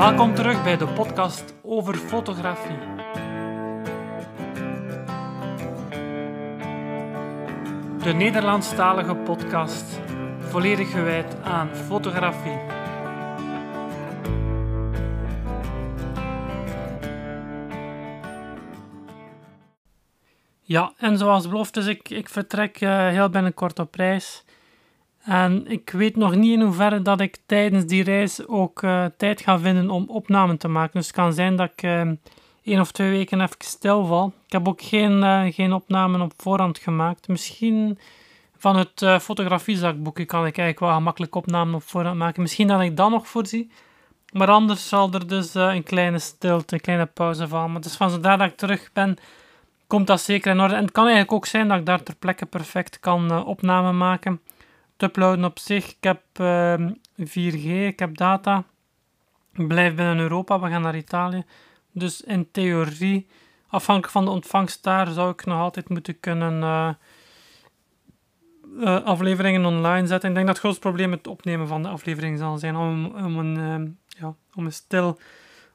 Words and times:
Welkom 0.00 0.34
terug 0.34 0.62
bij 0.62 0.76
de 0.76 0.86
podcast 0.86 1.54
over 1.62 1.94
fotografie. 1.94 2.78
De 8.02 8.12
Nederlandstalige 8.12 9.14
podcast, 9.14 10.00
volledig 10.38 10.90
gewijd 10.90 11.42
aan 11.42 11.74
fotografie. 11.74 12.58
Ja, 20.60 20.92
en 20.96 21.18
zoals 21.18 21.48
beloofd, 21.48 21.74
dus 21.74 21.86
ik, 21.86 22.10
ik 22.10 22.28
vertrek 22.28 22.80
uh, 22.80 23.08
heel 23.08 23.30
binnenkort 23.30 23.78
op 23.78 23.94
reis. 23.94 24.44
En 25.30 25.66
ik 25.66 25.90
weet 25.90 26.16
nog 26.16 26.34
niet 26.34 26.52
in 26.52 26.60
hoeverre 26.60 27.02
dat 27.02 27.20
ik 27.20 27.36
tijdens 27.46 27.84
die 27.84 28.02
reis 28.02 28.46
ook 28.46 28.82
uh, 28.82 29.04
tijd 29.16 29.40
ga 29.40 29.58
vinden 29.58 29.90
om 29.90 30.04
opnamen 30.08 30.56
te 30.56 30.68
maken. 30.68 30.92
Dus 30.92 31.06
het 31.06 31.16
kan 31.16 31.32
zijn 31.32 31.56
dat 31.56 31.70
ik 31.72 31.82
uh, 31.82 32.00
één 32.62 32.80
of 32.80 32.92
twee 32.92 33.10
weken 33.10 33.40
even 33.40 33.56
stilval. 33.58 34.32
Ik 34.46 34.52
heb 34.52 34.68
ook 34.68 34.82
geen, 34.82 35.22
uh, 35.22 35.42
geen 35.52 35.72
opnamen 35.72 36.20
op 36.20 36.32
voorhand 36.36 36.78
gemaakt. 36.78 37.28
Misschien 37.28 37.98
van 38.56 38.76
het 38.76 39.22
fotografiezakboekje 39.22 40.24
kan 40.24 40.46
ik 40.46 40.58
eigenlijk 40.58 40.80
wel 40.80 40.94
gemakkelijk 40.94 41.34
opnamen 41.34 41.74
op 41.74 41.82
voorhand 41.82 42.18
maken. 42.18 42.42
Misschien 42.42 42.66
dat 42.66 42.80
ik 42.80 42.96
dat 42.96 43.10
nog 43.10 43.28
voorzie. 43.28 43.70
Maar 44.32 44.48
anders 44.48 44.88
zal 44.88 45.12
er 45.12 45.26
dus 45.26 45.54
een 45.54 45.82
kleine 45.82 46.18
stilte, 46.18 46.74
een 46.74 46.80
kleine 46.80 47.06
pauze 47.06 47.48
vallen. 47.48 47.72
Maar 47.72 47.80
dus 47.80 47.96
van 47.96 48.10
zodra 48.10 48.44
ik 48.44 48.56
terug 48.56 48.90
ben, 48.92 49.16
komt 49.86 50.06
dat 50.06 50.20
zeker 50.20 50.52
in 50.52 50.60
orde. 50.60 50.74
En 50.74 50.82
het 50.82 50.92
kan 50.92 51.04
eigenlijk 51.04 51.32
ook 51.32 51.46
zijn 51.46 51.68
dat 51.68 51.78
ik 51.78 51.86
daar 51.86 52.02
ter 52.02 52.14
plekke 52.14 52.46
perfect 52.46 53.00
kan 53.00 53.44
opname 53.44 53.92
maken 53.92 54.40
te 55.00 55.06
uploaden 55.06 55.44
op 55.44 55.58
zich. 55.58 55.88
Ik 55.88 55.96
heb 56.00 56.22
4G, 57.16 57.64
ehm, 57.64 57.86
ik 57.86 57.98
heb 57.98 58.16
data. 58.16 58.64
Ik 59.54 59.68
blijf 59.68 59.94
binnen 59.94 60.18
Europa, 60.18 60.60
we 60.60 60.68
gaan 60.68 60.82
naar 60.82 60.96
Italië. 60.96 61.44
Dus 61.92 62.20
in 62.20 62.50
theorie, 62.50 63.26
afhankelijk 63.68 64.12
van 64.12 64.24
de 64.24 64.30
ontvangst 64.30 64.82
daar, 64.82 65.06
zou 65.06 65.30
ik 65.30 65.44
nog 65.44 65.60
altijd 65.60 65.88
moeten 65.88 66.20
kunnen 66.20 66.62
uh, 66.62 66.90
uh, 68.78 69.04
afleveringen 69.04 69.64
online 69.64 70.06
zetten. 70.06 70.28
Ik 70.28 70.34
denk 70.34 70.46
dat 70.46 70.56
het 70.56 70.64
grootste 70.64 70.88
probleem 70.88 71.10
het 71.10 71.26
opnemen 71.26 71.68
van 71.68 71.82
de 71.82 71.88
aflevering 71.88 72.38
zal 72.38 72.58
zijn. 72.58 72.76
Om, 72.76 73.04
om, 73.06 73.38
een, 73.38 73.56
uh, 73.56 73.88
ja, 74.20 74.34
om, 74.54 74.64
een, 74.64 74.72
stil, 74.72 75.18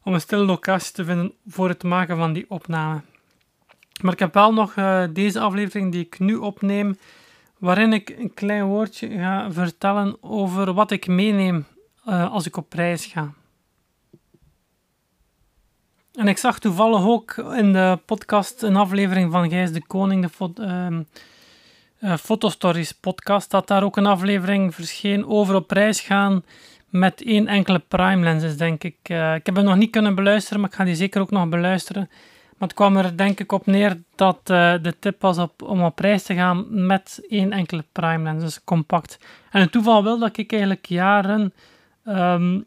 om 0.04 0.14
een 0.14 0.22
stil 0.22 0.46
locatie 0.46 0.94
te 0.94 1.06
vinden 1.06 1.34
voor 1.48 1.70
het 1.70 1.84
maken 1.84 2.18
van 2.18 2.34
die 2.34 2.46
opname. 2.48 3.02
Maar 4.02 4.14
ik 4.14 4.20
heb 4.20 4.34
wel 4.34 4.54
nog 4.54 4.74
deze 5.14 5.40
aflevering 5.40 5.92
die 5.92 6.06
ik 6.06 6.20
nu 6.20 6.36
opneem 6.36 6.98
waarin 7.58 7.94
ik 7.94 8.10
een 8.10 8.34
klein 8.34 8.66
woordje 8.66 9.10
ga 9.10 9.52
vertellen 9.52 10.18
over 10.22 10.74
wat 10.74 10.92
ik 10.92 11.08
meeneem 11.08 11.66
uh, 12.08 12.32
als 12.32 12.46
ik 12.46 12.58
op 12.58 12.74
reis 12.74 13.06
ga. 13.06 13.34
En 16.14 16.28
ik 16.28 16.38
zag 16.38 16.60
toevallig 16.60 17.06
ook 17.06 17.38
in 17.38 17.74
de 17.74 18.00
podcast 18.06 18.62
een 18.62 18.76
aflevering 18.76 19.32
van 19.32 19.50
Gijs 19.50 19.72
de 19.72 19.86
Koning, 19.86 20.30
de 20.32 21.06
uh, 22.00 22.18
Fotostories 22.18 22.92
podcast, 22.92 23.52
dat 23.52 23.68
daar 23.68 23.84
ook 23.84 23.98
een 23.98 24.06
aflevering 24.06 24.76
verscheen 24.76 25.26
over 25.26 25.56
op 25.56 25.72
reis 25.72 26.00
gaan 26.00 26.44
met 26.90 27.22
één 27.22 27.48
enkele 27.48 27.80
prime 27.80 28.24
lens, 28.24 28.58
denk 28.58 28.84
ik. 28.84 28.96
Eh, 29.02 29.36
ik 29.36 29.46
heb 29.46 29.56
hem 29.56 29.66
nog 29.66 29.76
niet 29.76 29.92
kunnen 29.92 30.16
beluisteren, 30.16 30.60
maar 30.60 30.70
ik 30.70 30.76
ga 30.76 30.84
die 30.84 30.96
zeker 30.96 31.22
ook 31.22 31.32
nog 31.32 31.50
beluisteren. 31.50 32.10
Maar 32.58 32.68
het 32.68 32.78
kwam 32.78 32.98
er 32.98 33.18
denk 33.18 33.40
ik 33.40 33.52
op 33.52 33.66
neer 33.66 34.02
dat 34.16 34.38
uh, 34.38 34.74
de 34.82 34.96
tip 35.00 35.22
was 35.22 35.38
om 35.64 35.84
op 35.84 36.00
reis 36.00 36.24
te 36.24 36.34
gaan 36.34 36.86
met 36.86 37.26
één 37.30 37.52
enkele 37.52 37.84
prime 37.92 38.24
lens, 38.24 38.44
dus 38.44 38.64
compact. 38.64 39.20
En 39.52 39.62
het 39.62 39.72
toeval 39.72 40.04
wil 40.04 40.20
dat 40.20 40.38
ik 40.38 40.52
eigenlijk 40.52 40.86
jaren 40.86 41.54
um, 42.06 42.66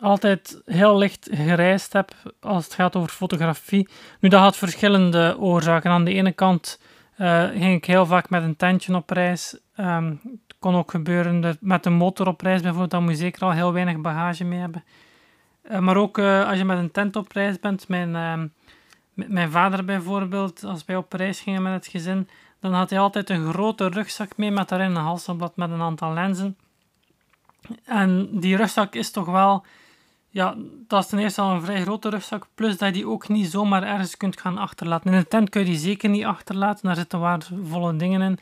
altijd 0.00 0.62
heel 0.64 0.98
licht 0.98 1.28
gereisd 1.30 1.92
heb 1.92 2.12
als 2.40 2.64
het 2.64 2.74
gaat 2.74 2.96
over 2.96 3.10
fotografie. 3.10 3.88
Nu, 4.20 4.28
dat 4.28 4.40
had 4.40 4.56
verschillende 4.56 5.36
oorzaken. 5.38 5.90
Aan 5.90 6.04
de 6.04 6.14
ene 6.14 6.32
kant 6.32 6.80
uh, 7.18 7.44
ging 7.44 7.74
ik 7.74 7.84
heel 7.84 8.06
vaak 8.06 8.30
met 8.30 8.42
een 8.42 8.56
tentje 8.56 8.94
op 8.94 9.10
reis. 9.10 9.58
Um, 9.76 10.20
het 10.22 10.56
kon 10.58 10.74
ook 10.74 10.90
gebeuren 10.90 11.56
met 11.60 11.86
een 11.86 11.92
motor 11.92 12.26
op 12.26 12.40
reis 12.40 12.60
bijvoorbeeld, 12.60 12.90
dan 12.90 13.02
moet 13.02 13.12
je 13.12 13.18
zeker 13.18 13.42
al 13.42 13.52
heel 13.52 13.72
weinig 13.72 14.00
bagage 14.00 14.44
mee 14.44 14.58
hebben. 14.58 14.84
Uh, 15.70 15.78
maar 15.78 15.96
ook 15.96 16.18
als 16.18 16.58
je 16.58 16.64
met 16.64 16.78
een 16.78 16.90
tent 16.90 17.16
op 17.16 17.32
reis 17.32 17.60
bent, 17.60 17.88
mijn 17.88 18.16
ehm, 18.16 18.46
mijn 19.26 19.50
vader 19.50 19.84
bijvoorbeeld, 19.84 20.64
als 20.64 20.84
wij 20.84 20.96
op 20.96 21.12
reis 21.12 21.40
gingen 21.40 21.62
met 21.62 21.72
het 21.72 21.86
gezin, 21.86 22.28
dan 22.60 22.72
had 22.72 22.90
hij 22.90 22.98
altijd 22.98 23.30
een 23.30 23.52
grote 23.52 23.88
rugzak 23.88 24.36
mee 24.36 24.50
met 24.50 24.68
daarin 24.68 24.94
een 24.94 25.02
halsblad 25.02 25.56
met 25.56 25.70
een 25.70 25.80
aantal 25.80 26.12
lenzen. 26.12 26.56
En 27.84 28.28
die 28.32 28.56
rugzak 28.56 28.94
is 28.94 29.10
toch 29.10 29.26
wel, 29.26 29.64
ja, 30.28 30.54
dat 30.86 31.02
is 31.02 31.08
ten 31.08 31.18
eerste 31.18 31.40
al 31.40 31.50
een 31.50 31.62
vrij 31.62 31.82
grote 31.82 32.08
rugzak, 32.08 32.46
plus 32.54 32.76
dat 32.76 32.88
je 32.88 32.94
die 32.94 33.08
ook 33.08 33.28
niet 33.28 33.50
zomaar 33.50 33.82
ergens 33.82 34.16
kunt 34.16 34.40
gaan 34.40 34.58
achterlaten. 34.58 35.10
In 35.10 35.16
een 35.16 35.28
tent 35.28 35.50
kun 35.50 35.60
je 35.60 35.66
die 35.66 35.78
zeker 35.78 36.08
niet 36.08 36.24
achterlaten, 36.24 36.86
daar 36.86 36.96
zitten 36.96 37.20
waardevolle 37.20 37.96
dingen 37.96 38.22
in. 38.22 38.38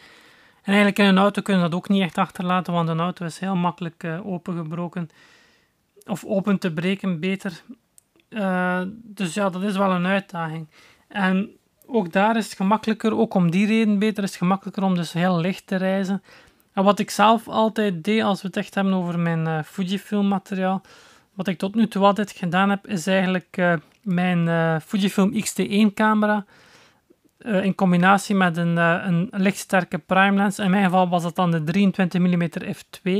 En 0.62 0.72
eigenlijk 0.72 0.98
in 0.98 1.04
een 1.04 1.18
auto 1.18 1.42
kun 1.42 1.54
je 1.54 1.60
dat 1.60 1.74
ook 1.74 1.88
niet 1.88 2.02
echt 2.02 2.18
achterlaten, 2.18 2.72
want 2.72 2.88
een 2.88 3.00
auto 3.00 3.24
is 3.24 3.38
heel 3.38 3.56
makkelijk 3.56 4.02
uh, 4.04 4.26
opengebroken. 4.26 5.10
Of 6.06 6.24
open 6.24 6.58
te 6.58 6.72
breken, 6.72 7.20
beter. 7.20 7.62
Eh, 8.28 8.80
dus 8.90 9.34
ja, 9.34 9.50
dat 9.50 9.62
is 9.62 9.76
wel 9.76 9.90
een 9.90 10.06
uitdaging. 10.06 10.68
En 11.08 11.50
ook 11.86 12.12
daar 12.12 12.36
is 12.36 12.44
het 12.44 12.56
gemakkelijker, 12.56 13.16
ook 13.16 13.34
om 13.34 13.50
die 13.50 13.66
reden 13.66 13.98
beter, 13.98 14.22
is 14.22 14.28
het 14.28 14.38
gemakkelijker 14.38 14.82
om 14.82 14.94
dus 14.94 15.12
heel 15.12 15.38
licht 15.38 15.66
te 15.66 15.76
reizen. 15.76 16.22
En 16.72 16.84
wat 16.84 16.98
ik 16.98 17.10
zelf 17.10 17.48
altijd 17.48 18.04
deed 18.04 18.22
als 18.22 18.42
we 18.42 18.46
het 18.46 18.56
echt 18.56 18.74
hebben 18.74 18.94
over 18.94 19.18
mijn 19.18 19.46
eh, 19.46 19.52
uh, 19.52 19.62
Fujifilm 19.62 20.28
materiaal, 20.28 20.82
wat 21.34 21.48
ik 21.48 21.58
tot 21.58 21.74
nu 21.74 21.88
toe 21.88 22.04
altijd 22.04 22.30
gedaan 22.30 22.70
heb, 22.70 22.86
is 22.86 23.06
eigenlijk 23.06 23.56
eh, 23.56 23.74
mijn 24.02 24.46
uh, 24.46 24.76
Fujifilm 24.86 25.40
X-T1 25.40 25.94
camera 25.94 26.44
in 27.38 27.74
combinatie 27.74 28.34
met 28.34 28.56
een, 28.56 28.76
een 28.76 29.28
lichtsterke 29.30 29.98
prime 29.98 30.36
lens. 30.36 30.58
In 30.58 30.70
mijn 30.70 30.84
geval 30.84 31.08
was 31.08 31.22
dat 31.22 31.36
dan 31.36 31.50
de 31.50 31.88
23mm 31.88 32.74
f2. 32.74 33.10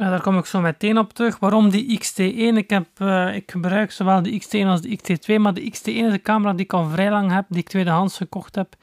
Eh, 0.00 0.10
daar 0.10 0.20
kom 0.20 0.38
ik 0.38 0.44
zo 0.44 0.60
meteen 0.60 0.98
op 0.98 1.12
terug. 1.12 1.38
Waarom 1.38 1.70
die 1.70 1.98
XT1? 1.98 2.56
Ik, 2.56 2.70
heb, 2.70 2.86
eh, 2.96 3.34
ik 3.34 3.50
gebruik 3.50 3.90
zowel 3.92 4.22
de 4.22 4.38
XT1 4.38 4.66
als 4.66 4.80
de 4.80 4.96
XT2, 4.96 5.38
maar 5.38 5.54
de 5.54 5.70
XT1 5.70 6.06
is 6.06 6.12
een 6.12 6.22
camera 6.22 6.52
die 6.52 6.64
ik 6.64 6.72
al 6.72 6.88
vrij 6.88 7.10
lang 7.10 7.32
heb, 7.32 7.44
die 7.48 7.58
ik 7.58 7.68
tweedehands 7.68 8.16
gekocht 8.16 8.54
heb, 8.54 8.74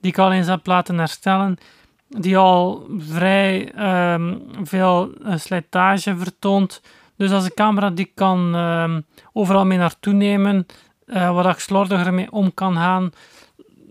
die 0.00 0.10
ik 0.10 0.18
al 0.18 0.32
eens 0.32 0.46
heb 0.46 0.66
laten 0.66 0.98
herstellen, 0.98 1.58
die 2.08 2.36
al 2.36 2.86
vrij 2.98 3.72
ehm, 3.72 4.38
veel 4.62 5.12
eh, 5.24 5.36
slijtage 5.36 6.16
vertoont. 6.16 6.82
Dus 7.16 7.30
dat 7.30 7.40
is 7.40 7.46
een 7.46 7.54
camera 7.54 7.90
die 7.90 8.06
ik 8.06 8.14
kan 8.14 8.54
ehm, 8.54 9.00
overal 9.32 9.64
mee 9.64 9.78
naartoe 9.78 10.12
nemen, 10.12 10.66
uh, 11.06 11.34
waar 11.34 11.50
ik 11.50 11.58
slordiger 11.58 12.14
mee 12.14 12.32
om 12.32 12.54
kan 12.54 12.76
gaan, 12.76 13.10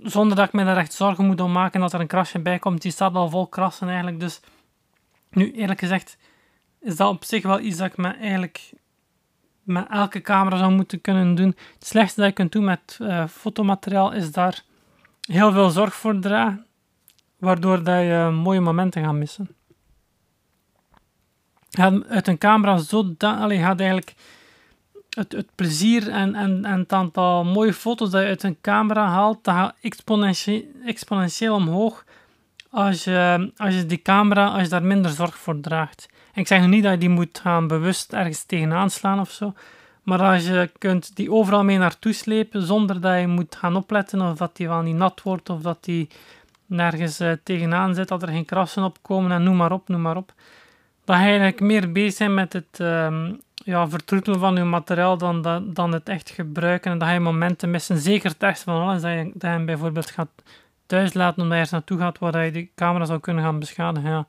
zonder 0.01 0.35
dat 0.37 0.47
ik 0.47 0.53
me 0.53 0.65
daar 0.65 0.77
echt 0.77 0.93
zorgen 0.93 1.25
moet 1.25 1.41
om 1.41 1.51
maken 1.51 1.79
dat 1.79 1.93
er 1.93 1.99
een 1.99 2.07
krasje 2.07 2.39
bij 2.39 2.59
komt. 2.59 2.81
Die 2.81 2.91
staat 2.91 3.15
al 3.15 3.29
vol 3.29 3.47
krassen 3.47 3.87
eigenlijk, 3.87 4.19
dus 4.19 4.39
nu 5.29 5.51
eerlijk 5.51 5.79
gezegd 5.79 6.17
is 6.83 6.95
dat 6.95 7.09
op 7.09 7.23
zich 7.23 7.43
wel 7.43 7.59
iets 7.59 7.77
dat 7.77 7.93
ik 7.93 8.05
eigenlijk 8.05 8.71
met 9.63 9.87
elke 9.89 10.21
camera 10.21 10.57
zou 10.57 10.71
moeten 10.71 11.01
kunnen 11.01 11.35
doen. 11.35 11.55
Het 11.73 11.87
slechtste 11.87 12.19
dat 12.19 12.29
je 12.29 12.35
kunt 12.35 12.51
doen 12.51 12.63
met 12.63 12.97
uh, 13.01 13.27
fotomateriaal 13.27 14.11
is 14.11 14.31
daar 14.31 14.63
heel 15.21 15.51
veel 15.51 15.69
zorg 15.69 15.93
voor 15.93 16.19
dragen, 16.19 16.65
waardoor 17.37 17.83
dat 17.83 17.99
je 17.99 18.29
mooie 18.33 18.59
momenten 18.59 19.03
gaat 19.03 19.13
missen. 19.13 19.55
uit 22.07 22.27
een 22.27 22.37
camera 22.37 22.77
zo 22.77 23.13
dan, 23.17 23.37
gaat 23.59 23.79
eigenlijk 23.79 24.13
het, 25.09 25.31
het 25.31 25.47
plezier 25.55 26.09
en, 26.09 26.35
en, 26.35 26.65
en 26.65 26.79
het 26.79 26.93
aantal 26.93 27.43
mooie 27.43 27.73
foto's 27.73 28.09
dat 28.09 28.21
je 28.21 28.27
uit 28.27 28.43
een 28.43 28.61
camera 28.61 29.07
haalt, 29.07 29.43
dat 29.43 29.73
exponentieel 30.85 31.55
omhoog 31.55 32.05
als 32.69 33.03
je, 33.03 33.51
als 33.57 33.75
je 33.75 33.85
die 33.85 34.01
camera, 34.01 34.47
als 34.47 34.61
je 34.61 34.69
daar 34.69 34.83
minder 34.83 35.11
zorg 35.11 35.37
voor 35.37 35.59
draagt. 35.59 36.07
Ik 36.33 36.47
zeg 36.47 36.59
nog 36.59 36.69
niet 36.69 36.83
dat 36.83 36.91
je 36.91 36.97
die 36.97 37.09
moet 37.09 37.39
gaan 37.39 37.67
bewust 37.67 38.13
ergens 38.13 38.43
tegenaan 38.43 38.89
slaan 38.89 39.19
of 39.19 39.31
zo. 39.31 39.53
Maar 40.03 40.21
als 40.21 40.45
je 40.45 40.69
kunt 40.77 41.15
die 41.15 41.31
overal 41.31 41.63
mee 41.63 41.77
naartoe 41.77 42.13
slepen 42.13 42.61
zonder 42.61 43.01
dat 43.01 43.19
je 43.19 43.27
moet 43.27 43.55
gaan 43.55 43.75
opletten 43.75 44.21
of 44.21 44.37
dat 44.37 44.55
die 44.55 44.67
wel 44.67 44.81
niet 44.81 44.95
nat 44.95 45.21
wordt 45.21 45.49
of 45.49 45.61
dat 45.61 45.83
die 45.83 46.07
nergens 46.65 47.21
uh, 47.21 47.31
tegenaan 47.43 47.95
zit, 47.95 48.07
dat 48.07 48.21
er 48.21 48.27
geen 48.27 48.45
krassen 48.45 48.83
op 48.83 48.97
komen 49.01 49.31
en 49.31 49.43
noem 49.43 49.55
maar 49.55 49.71
op, 49.71 49.87
noem 49.87 50.01
maar 50.01 50.17
op. 50.17 50.33
Dat 51.05 51.15
je 51.15 51.23
eigenlijk 51.23 51.59
meer 51.59 51.91
bezig 51.91 52.17
bent 52.17 52.33
met 52.33 52.53
het 52.53 52.79
um, 52.79 53.41
ja, 53.55 53.89
vertroetelen 53.89 54.39
van 54.39 54.55
je 54.55 54.63
materiaal 54.63 55.17
dan, 55.17 55.41
dan, 55.73 55.93
het 55.93 56.09
echt 56.09 56.29
gebruiken. 56.29 56.91
En 56.91 56.97
dat 56.97 57.09
je 57.09 57.19
momenten 57.19 57.71
missen, 57.71 57.97
zeker 57.97 58.33
echt 58.37 58.63
van 58.63 58.81
alles, 58.81 59.01
dat 59.01 59.11
je, 59.11 59.31
dat 59.33 59.65
bijvoorbeeld 59.65 60.11
gaat 60.11 60.29
thuis 60.85 61.13
laten 61.13 61.41
omdat 61.41 61.57
je 61.57 61.63
ergens 61.63 61.71
naartoe 61.71 61.97
gaat 61.97 62.19
waar 62.19 62.45
je 62.45 62.51
de 62.51 62.67
camera 62.75 63.05
zou 63.05 63.19
kunnen 63.19 63.43
gaan 63.43 63.59
beschadigen. 63.59 64.27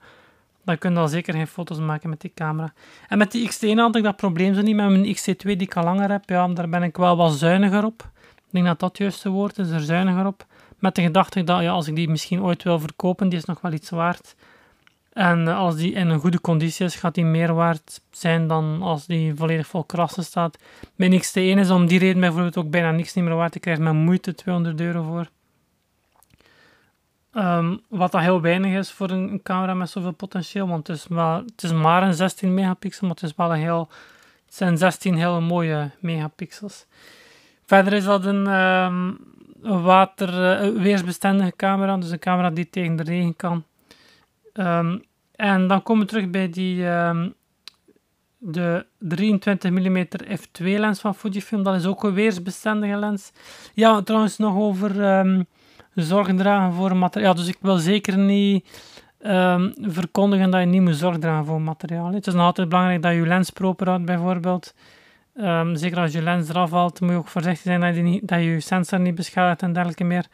Dan 0.64 0.78
kun 0.78 0.93
je 0.93 0.99
al 0.99 1.08
zeker 1.08 1.34
geen 1.34 1.46
foto's 1.46 1.78
maken 1.78 2.11
met 2.11 2.20
die 2.20 2.32
camera. 2.34 2.72
En 3.08 3.19
met 3.19 3.32
die 3.32 3.50
X1 3.52 3.75
had 3.75 3.96
ik 3.96 4.02
dat 4.02 4.16
probleem 4.16 4.55
zo 4.55 4.62
niet. 4.62 4.76
Met 4.76 4.88
mijn 4.88 5.16
XT2 5.16 5.44
die 5.44 5.56
ik 5.56 5.76
al 5.76 5.84
langer 5.84 6.11
heb, 6.11 6.28
ja, 6.28 6.49
daar 6.49 6.69
ben 6.69 6.82
ik 6.82 6.96
wel 6.96 7.16
wat 7.16 7.32
zuiniger 7.32 7.84
op. 7.84 8.11
Ik 8.37 8.50
denk 8.50 8.66
dat 8.66 8.81
dat 8.81 8.88
het 8.88 8.99
juiste 8.99 9.28
woord 9.28 9.58
is, 9.58 9.70
er 9.70 9.81
zuiniger 9.81 10.26
op. 10.26 10.46
Met 10.78 10.94
de 10.94 11.02
gedachte 11.02 11.44
dat 11.44 11.62
ja, 11.62 11.70
als 11.70 11.88
ik 11.88 11.96
die 11.96 12.08
misschien 12.08 12.43
ooit 12.43 12.62
wil 12.62 12.81
verkopen, 12.81 13.28
die 13.28 13.38
is 13.38 13.44
nog 13.44 13.61
wel 13.61 13.72
iets 13.72 13.90
waard. 13.90 14.34
En 15.12 15.49
als 15.49 15.76
die 15.76 15.93
in 15.93 16.08
een 16.08 16.20
goede 16.20 16.40
conditie 16.40 16.84
is, 16.84 16.94
gaat 16.94 17.14
die 17.14 17.25
meer 17.25 17.55
waard 17.55 18.00
zijn 18.10 18.46
dan 18.46 18.82
als 18.82 19.06
die 19.06 19.34
volledig 19.34 19.67
vol 19.67 19.84
krassen 19.84 20.25
staat. 20.25 20.58
Mijn 20.94 21.22
XT1 21.22 21.34
is 21.34 21.70
om 21.70 21.87
die 21.87 21.99
reden 21.99 22.20
bijvoorbeeld 22.20 22.56
ook 22.56 22.70
bijna 22.70 22.90
niks 22.90 23.14
niet 23.14 23.25
meer 23.25 23.34
waard. 23.34 23.55
Ik 23.55 23.60
krijg 23.60 23.78
met 23.78 23.93
moeite 23.93 24.34
200 24.34 24.81
euro 24.81 25.02
voor. 25.02 25.28
Um, 27.36 27.81
wat 27.88 28.12
dat 28.12 28.20
heel 28.20 28.40
weinig 28.40 28.78
is 28.78 28.92
voor 28.92 29.10
een, 29.10 29.40
camera 29.42 29.75
met 29.75 29.90
zoveel 29.90 30.12
potentieel, 30.12 30.69
want 30.69 30.86
het 30.86 30.96
is, 30.96 31.06
wel, 31.08 31.42
het 31.46 31.62
is 31.62 31.72
maar 31.72 32.02
een 32.02 32.14
16 32.14 32.54
megapixel, 32.54 33.06
maar 33.06 33.16
het 33.16 33.25
is 33.25 33.36
wel 33.36 33.52
een 33.52 33.60
heel, 33.60 33.88
het 34.44 34.54
zijn 34.54 34.78
16 34.78 35.14
hele 35.14 35.40
mooie 35.40 35.90
megapixels. 36.00 36.86
Verder 37.66 37.92
is 37.92 38.04
dat 38.04 38.25
een, 38.25 38.46
um, 38.46 39.19
water, 39.62 40.62
uh, 40.62 40.82
weersbestendige 40.82 41.52
camera, 41.56 41.96
dus 41.96 42.10
een 42.10 42.19
camera 42.19 42.50
die 42.50 42.70
tegen 42.70 42.96
de 42.96 43.02
regen 43.02 43.36
kan. 43.36 43.64
Um, 44.52 45.02
en 45.36 45.66
dan 45.66 45.82
komen 45.82 46.02
we 46.02 46.08
terug 46.08 46.31
bij 46.31 46.50
die, 46.50 46.76
de 48.38 48.86
23 48.98 49.70
mm 49.70 50.06
f2 50.38 50.64
lens 50.64 51.00
van 51.00 51.14
Fujifilm. 51.14 51.62
Dat 51.62 51.75
is 51.75 51.86
ook 51.86 52.04
een 52.04 52.14
weersbestendige 52.14 52.96
lens. 52.96 53.32
Ja, 53.75 54.02
trouwens 54.02 54.38
nog 54.38 54.56
over 54.56 55.00
zorg 55.94 56.35
dragen 56.35 56.73
voor 56.73 56.96
materiaal. 56.96 57.35
Dus 57.35 57.49
ik 57.49 57.58
wil 57.61 57.76
zeker 57.76 58.19
niet 58.19 58.67
um, 59.26 59.75
verkondigen 59.81 60.50
dat 60.50 60.61
je 60.61 60.67
niet 60.67 60.82
moet 60.82 60.96
zorg 60.96 61.19
dragen 61.19 61.44
voor 61.44 61.61
materiaal. 61.61 62.12
Het 62.12 62.26
is 62.26 62.35
nog 62.35 62.43
altijd 62.43 62.69
belangrijk 62.69 63.02
dat 63.02 63.14
je 63.14 63.26
lens 63.26 63.50
proper 63.50 63.88
houdt, 63.88 64.05
bijvoorbeeld. 64.05 64.75
Um, 65.37 65.76
zeker 65.76 65.99
als 65.99 66.12
je 66.12 66.23
lens 66.23 66.49
eraf 66.49 66.70
valt, 66.70 67.00
moet 67.00 67.11
je 67.11 67.17
ook 67.17 67.29
voorzichtig 67.29 67.62
zijn 67.62 67.81
dat 67.81 67.94
je, 67.94 68.02
niet, 68.02 68.29
dat 68.29 68.43
je 68.43 68.61
sensor 68.61 69.00
niet 69.00 69.14
beschadigt 69.14 69.62
en 69.62 69.73
dergelijke 69.73 70.05
meer. 70.05 70.26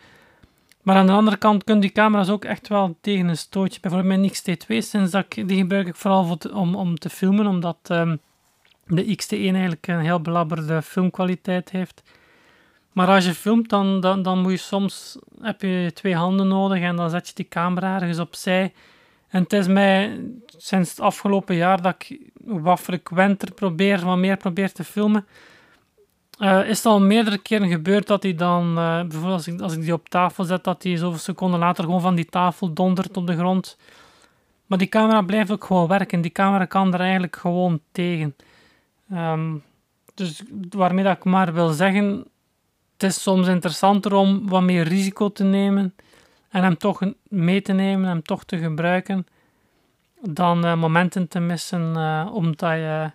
Maar 0.83 0.97
aan 0.97 1.07
de 1.07 1.13
andere 1.13 1.37
kant 1.37 1.65
kunnen 1.65 1.83
die 1.83 1.93
camera's 1.93 2.29
ook 2.29 2.45
echt 2.45 2.69
wel 2.69 2.97
tegen 3.01 3.29
een 3.29 3.37
stootje. 3.37 3.81
Bijvoorbeeld 3.81 4.19
mijn 4.19 4.31
XT2, 4.31 4.77
sinds 4.77 5.11
dat 5.11 5.25
ik, 5.29 5.49
die 5.49 5.59
gebruik 5.59 5.87
ik 5.87 5.95
vooral 5.95 6.25
voor 6.25 6.39
om, 6.53 6.75
om 6.75 6.99
te 6.99 7.11
filmen, 7.11 7.47
omdat 7.47 7.79
um, 7.93 8.21
de 8.87 9.05
XT1 9.05 9.31
eigenlijk 9.31 9.87
een 9.87 10.01
heel 10.01 10.21
belabberde 10.21 10.83
filmkwaliteit 10.83 11.71
heeft. 11.71 12.03
Maar 12.93 13.09
als 13.09 13.25
je 13.25 13.35
filmt, 13.35 13.69
dan, 13.69 14.01
dan, 14.01 14.23
dan 14.23 14.39
moet 14.39 14.51
je 14.51 14.57
soms 14.57 15.19
heb 15.41 15.61
je 15.63 15.91
twee 15.95 16.15
handen 16.15 16.49
nodig 16.49 16.81
en 16.81 16.97
dan 16.97 17.11
zet 17.11 17.29
je 17.29 17.35
die 17.35 17.49
camera 17.49 17.95
ergens 17.95 18.19
opzij. 18.19 18.73
En 19.29 19.43
het 19.43 19.53
is 19.53 19.67
mij 19.67 20.21
sinds 20.47 20.91
het 20.91 21.01
afgelopen 21.01 21.55
jaar 21.55 21.83
dat 21.83 21.95
ik 21.99 22.21
wat 22.45 22.81
frequenter 22.81 23.53
probeer, 23.53 24.05
wat 24.05 24.19
meer 24.19 24.37
probeer 24.37 24.73
te 24.73 24.85
filmen. 24.85 25.27
Uh, 26.39 26.69
is 26.69 26.77
het 26.77 26.87
al 26.87 27.01
meerdere 27.01 27.39
keren 27.39 27.69
gebeurd 27.69 28.07
dat 28.07 28.23
hij 28.23 28.35
dan, 28.35 28.69
uh, 28.69 29.01
bijvoorbeeld 29.01 29.33
als 29.33 29.47
ik, 29.47 29.61
als 29.61 29.75
ik 29.75 29.83
die 29.83 29.93
op 29.93 30.09
tafel 30.09 30.45
zet, 30.45 30.65
dat 30.65 30.83
hij 30.83 30.97
zoveel 30.97 31.19
seconden 31.19 31.61
later 31.61 31.85
gewoon 31.85 32.01
van 32.01 32.15
die 32.15 32.27
tafel 32.27 32.73
dondert 32.73 33.17
op 33.17 33.27
de 33.27 33.37
grond. 33.37 33.77
Maar 34.67 34.79
die 34.79 34.89
camera 34.89 35.23
blijft 35.23 35.51
ook 35.51 35.65
gewoon 35.65 35.87
werken. 35.87 36.21
Die 36.21 36.31
camera 36.31 36.65
kan 36.65 36.95
er 36.95 37.01
eigenlijk 37.01 37.37
gewoon 37.37 37.81
tegen. 37.93 38.37
Um, 39.13 39.63
dus 40.15 40.43
waarmee 40.71 41.05
dat 41.05 41.17
ik 41.17 41.25
maar 41.25 41.53
wil 41.53 41.69
zeggen, 41.69 42.25
het 43.01 43.11
is 43.11 43.23
soms 43.23 43.49
interessanter 43.49 44.15
om 44.15 44.49
wat 44.49 44.63
meer 44.63 44.83
risico 44.83 45.33
te 45.33 45.45
nemen 45.45 45.95
en 46.49 46.63
hem 46.63 46.77
toch 46.77 47.01
mee 47.29 47.63
te 47.63 47.73
nemen, 47.73 48.09
hem 48.09 48.23
toch 48.23 48.45
te 48.45 48.59
gebruiken, 48.59 49.27
dan 50.23 50.65
uh, 50.65 50.75
momenten 50.75 51.29
te 51.29 51.39
missen 51.39 51.95
uh, 51.97 52.31
omdat 52.33 52.71
je 52.71 53.11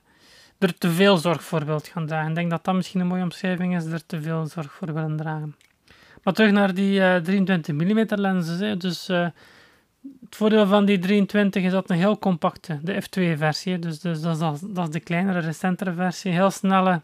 er 0.58 0.78
te 0.78 0.92
veel 0.92 1.18
zorg 1.18 1.44
voor 1.44 1.66
wilt 1.66 1.88
gaan 1.88 2.08
dragen. 2.08 2.30
Ik 2.30 2.36
denk 2.36 2.50
dat 2.50 2.64
dat 2.64 2.76
misschien 2.76 3.00
een 3.00 3.08
mooie 3.08 3.24
omschrijving 3.24 3.76
is, 3.76 3.86
er 3.86 4.06
te 4.06 4.22
veel 4.22 4.46
zorg 4.46 4.74
voor 4.74 4.94
willen 4.94 5.18
dragen. 5.18 5.56
Maar 6.24 6.34
terug 6.34 6.52
naar 6.52 6.74
die 6.74 7.00
uh, 7.00 7.16
23 7.16 7.76
mm 7.76 8.06
lenzen. 8.08 8.80
Dus 8.80 9.08
het 9.08 10.36
voordeel 10.36 10.68
van 10.68 10.86
die 10.86 11.00
23 11.00 11.64
is 11.64 11.72
dat 11.72 11.90
een 11.90 11.98
heel 11.98 12.20
compacte, 12.20 12.80
de 12.82 13.04
f2-versie. 13.04 13.80
Dus, 13.80 14.00
dus 14.00 14.22
dat, 14.22 14.54
is, 14.54 14.60
dat 14.62 14.88
is 14.88 14.94
de 14.94 15.00
kleinere, 15.00 15.40
recentere 15.40 15.94
versie. 15.94 16.32
Heel 16.32 16.52
snelle, 16.52 17.02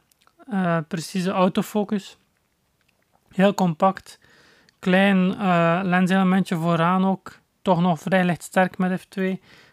precieze 0.87 1.31
autofocus. 1.31 2.17
Heel 3.31 3.53
compact. 3.53 4.19
Klein 4.79 5.17
uh, 5.31 5.79
lenselementje 5.83 6.55
vooraan 6.55 7.05
ook. 7.05 7.39
Toch 7.61 7.81
nog 7.81 7.99
vrij 7.99 8.25
lichtsterk 8.25 8.77
met 8.77 9.01
f2. 9.01 9.21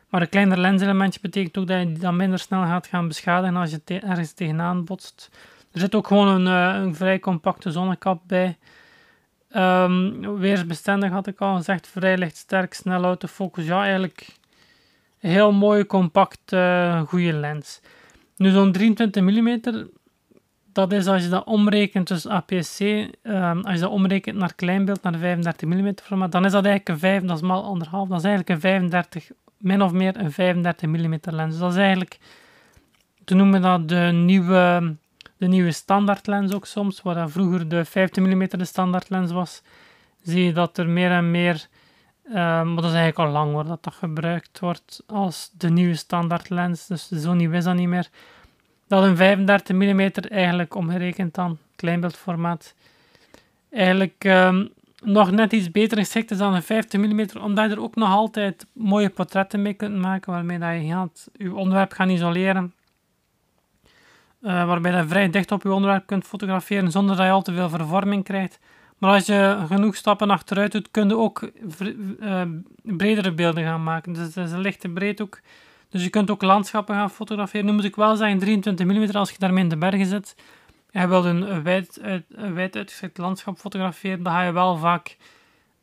Maar 0.08 0.20
een 0.20 0.28
kleiner 0.28 0.58
lenselementje 0.58 1.20
betekent 1.20 1.58
ook 1.58 1.66
dat 1.66 1.80
je 1.80 1.92
dan 1.92 2.16
minder 2.16 2.38
snel 2.38 2.62
gaat 2.62 2.86
gaan 2.86 3.08
beschadigen 3.08 3.56
als 3.56 3.70
je 3.70 4.00
ergens 4.00 4.32
tegenaan 4.32 4.84
botst. 4.84 5.30
Er 5.72 5.80
zit 5.80 5.94
ook 5.94 6.06
gewoon 6.06 6.28
een, 6.28 6.46
uh, 6.46 6.82
een 6.82 6.94
vrij 6.94 7.18
compacte 7.18 7.70
zonnekap 7.70 8.22
bij. 8.26 8.58
Um, 9.56 10.38
weersbestendig 10.38 11.10
had 11.10 11.26
ik 11.26 11.40
al 11.40 11.56
gezegd. 11.56 11.86
Vrij 11.86 12.18
lichtsterk, 12.18 12.74
snel 12.74 13.04
autofocus. 13.04 13.66
Ja, 13.66 13.82
eigenlijk 13.82 14.26
heel 15.18 15.52
mooi, 15.52 15.86
compact, 15.86 16.52
uh, 16.52 17.00
goede 17.00 17.32
lens. 17.32 17.80
Nu 18.36 18.50
zo'n 18.50 18.72
23 18.72 19.22
mm 19.22 19.60
dat 20.78 20.92
is 20.92 21.06
als 21.06 21.22
je 21.22 21.28
dat 21.28 21.44
omrekent, 21.44 22.08
dus 22.08 22.26
APC, 22.26 22.80
um, 23.22 23.60
als 23.64 23.74
je 23.74 23.80
dat 23.80 23.90
omrekent 23.90 24.36
naar 24.36 24.54
kleinbeeld, 24.54 25.02
naar 25.02 25.18
35 25.18 25.68
mm 25.68 25.92
formaat, 26.02 26.32
dan 26.32 26.44
is 26.44 26.52
dat 26.52 26.64
eigenlijk 26.64 26.88
een 26.88 26.98
5, 26.98 27.22
dat 27.22 27.36
is 27.36 27.42
mal 27.42 27.64
anderhalf, 27.64 28.08
dat 28.08 28.18
is 28.18 28.24
eigenlijk 28.24 28.54
een 28.54 28.60
35, 28.60 29.30
min 29.56 29.82
of 29.82 29.92
meer 29.92 30.16
een 30.16 30.32
35 30.32 30.88
mm 30.88 31.18
lens. 31.20 31.50
Dus 31.50 31.58
dat 31.58 31.70
is 31.70 31.78
eigenlijk, 31.78 32.18
te 33.24 33.34
noemen 33.34 33.62
dat 33.62 33.88
de 33.88 34.10
nieuwe, 34.14 34.94
de 35.36 35.46
nieuwe 35.46 35.72
standaardlens 35.72 36.54
ook 36.54 36.66
soms, 36.66 37.02
waar 37.02 37.30
vroeger 37.30 37.68
de 37.68 37.84
50 37.84 38.24
mm 38.24 38.48
de 38.48 38.64
standaardlens 38.64 39.30
was, 39.32 39.62
zie 40.22 40.44
je 40.44 40.52
dat 40.52 40.78
er 40.78 40.88
meer 40.88 41.10
en 41.10 41.30
meer, 41.30 41.66
um, 42.34 42.74
dat 42.74 42.84
is 42.84 42.92
eigenlijk 42.92 43.18
al 43.18 43.28
lang 43.28 43.52
hoor, 43.52 43.64
dat 43.64 43.82
dat 43.82 43.94
gebruikt 43.94 44.58
wordt 44.58 45.02
als 45.06 45.50
de 45.52 45.70
nieuwe 45.70 45.94
standaardlens, 45.94 46.86
dus 46.86 47.08
zo 47.08 47.34
nieuw 47.34 47.52
is 47.52 47.64
dat 47.64 47.74
niet 47.74 47.88
meer 47.88 48.08
dat 48.88 49.04
een 49.04 49.16
35 49.16 49.76
mm 49.76 50.00
eigenlijk 50.30 50.74
omgerekend 50.74 51.34
dan, 51.34 51.58
kleinbeeldformaat, 51.76 52.74
eigenlijk 53.70 54.24
um, 54.24 54.68
nog 55.02 55.30
net 55.30 55.52
iets 55.52 55.70
beter 55.70 55.98
geschikt 55.98 56.30
is 56.30 56.38
dan 56.38 56.54
een 56.54 56.62
50 56.62 57.00
mm, 57.00 57.26
omdat 57.40 57.64
je 57.64 57.70
er 57.70 57.82
ook 57.82 57.94
nog 57.94 58.08
altijd 58.08 58.66
mooie 58.72 59.10
portretten 59.10 59.62
mee 59.62 59.74
kunt 59.74 59.96
maken, 59.96 60.32
waarmee 60.32 60.58
dat 60.58 60.72
je 60.72 60.88
gaat, 60.88 61.28
je 61.36 61.54
onderwerp 61.54 61.92
gaan 61.92 62.10
isoleren, 62.10 62.74
uh, 64.42 64.66
waarbij 64.66 64.92
je 64.92 65.08
vrij 65.08 65.30
dicht 65.30 65.52
op 65.52 65.62
je 65.62 65.72
onderwerp 65.72 66.06
kunt 66.06 66.24
fotograferen, 66.24 66.90
zonder 66.90 67.16
dat 67.16 67.24
je 67.24 67.32
al 67.32 67.42
te 67.42 67.52
veel 67.52 67.68
vervorming 67.68 68.24
krijgt. 68.24 68.58
Maar 68.98 69.12
als 69.12 69.26
je 69.26 69.64
genoeg 69.66 69.96
stappen 69.96 70.30
achteruit 70.30 70.72
doet, 70.72 70.90
kun 70.90 71.08
je 71.08 71.16
ook 71.16 71.50
uh, 72.20 72.42
bredere 72.82 73.32
beelden 73.32 73.64
gaan 73.64 73.82
maken. 73.82 74.12
Dus 74.12 74.34
het 74.34 74.36
is 74.36 74.52
een 74.52 74.60
lichte 74.60 74.88
breedhoek 74.88 75.40
dus 75.90 76.02
je 76.02 76.10
kunt 76.10 76.30
ook 76.30 76.42
landschappen 76.42 76.94
gaan 76.94 77.10
fotograferen. 77.10 77.66
Nu 77.66 77.72
moet 77.72 77.84
ik 77.84 77.96
wel 77.96 78.16
zeggen, 78.16 78.38
23 78.38 78.86
mm 78.86 79.10
als 79.10 79.30
je 79.30 79.38
daarmee 79.38 79.62
in 79.62 79.68
de 79.68 79.76
bergen 79.76 80.06
zit 80.06 80.36
en 80.90 81.00
je 81.00 81.08
wilt 81.08 81.24
een 81.24 81.62
wijd, 81.62 81.98
een 82.28 82.54
wijd 82.54 82.76
uitgestrekt 82.76 83.18
landschap 83.18 83.58
fotograferen, 83.58 84.22
dan 84.22 84.32
ga 84.32 84.42
je 84.42 84.52
wel 84.52 84.76
vaak... 84.76 85.16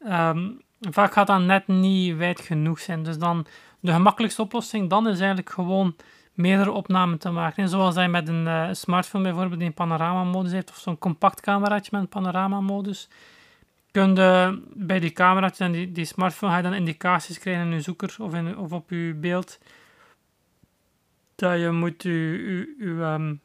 Um, 0.07 0.63
vaak 0.79 1.13
gaat 1.13 1.27
dat 1.27 1.41
net 1.41 1.67
niet 1.67 2.15
wijd 2.15 2.39
genoeg 2.39 2.79
zijn. 2.79 3.03
Dus 3.03 3.17
dan 3.17 3.45
de 3.79 3.91
gemakkelijkste 3.91 4.41
oplossing 4.41 4.89
dan 4.89 5.07
is 5.07 5.17
eigenlijk 5.17 5.49
gewoon 5.49 5.95
meerdere 6.33 6.71
opnamen 6.71 7.17
te 7.17 7.29
maken. 7.29 7.63
En 7.63 7.69
zoals 7.69 7.95
hij 7.95 8.09
met 8.09 8.27
een 8.27 8.45
uh, 8.45 8.67
smartphone 8.71 9.23
bijvoorbeeld 9.23 9.59
die 9.59 9.67
een 9.67 9.73
panorama-modus 9.73 10.51
heeft, 10.51 10.69
of 10.69 10.77
zo'n 10.77 10.97
compact 10.97 11.41
cameraatje 11.41 11.89
met 11.91 12.01
een 12.01 12.07
panorama-modus, 12.07 13.09
kun 13.91 14.15
je 14.15 14.61
bij 14.73 14.99
die 14.99 15.11
camera's 15.11 15.59
en 15.59 15.71
die, 15.71 15.91
die 15.91 16.05
smartphone 16.05 16.51
ga 16.51 16.57
je 16.57 16.63
dan 16.63 16.73
indicaties 16.73 17.39
krijgen 17.39 17.65
in 17.65 17.71
je 17.71 17.81
zoeker 17.81 18.15
of, 18.19 18.33
in, 18.33 18.57
of 18.57 18.71
op 18.71 18.89
je 18.89 19.13
beeld 19.19 19.59
dat 21.35 21.59
je 21.59 21.71
moet 21.71 22.03
je, 22.03 22.75
um, 22.79 23.41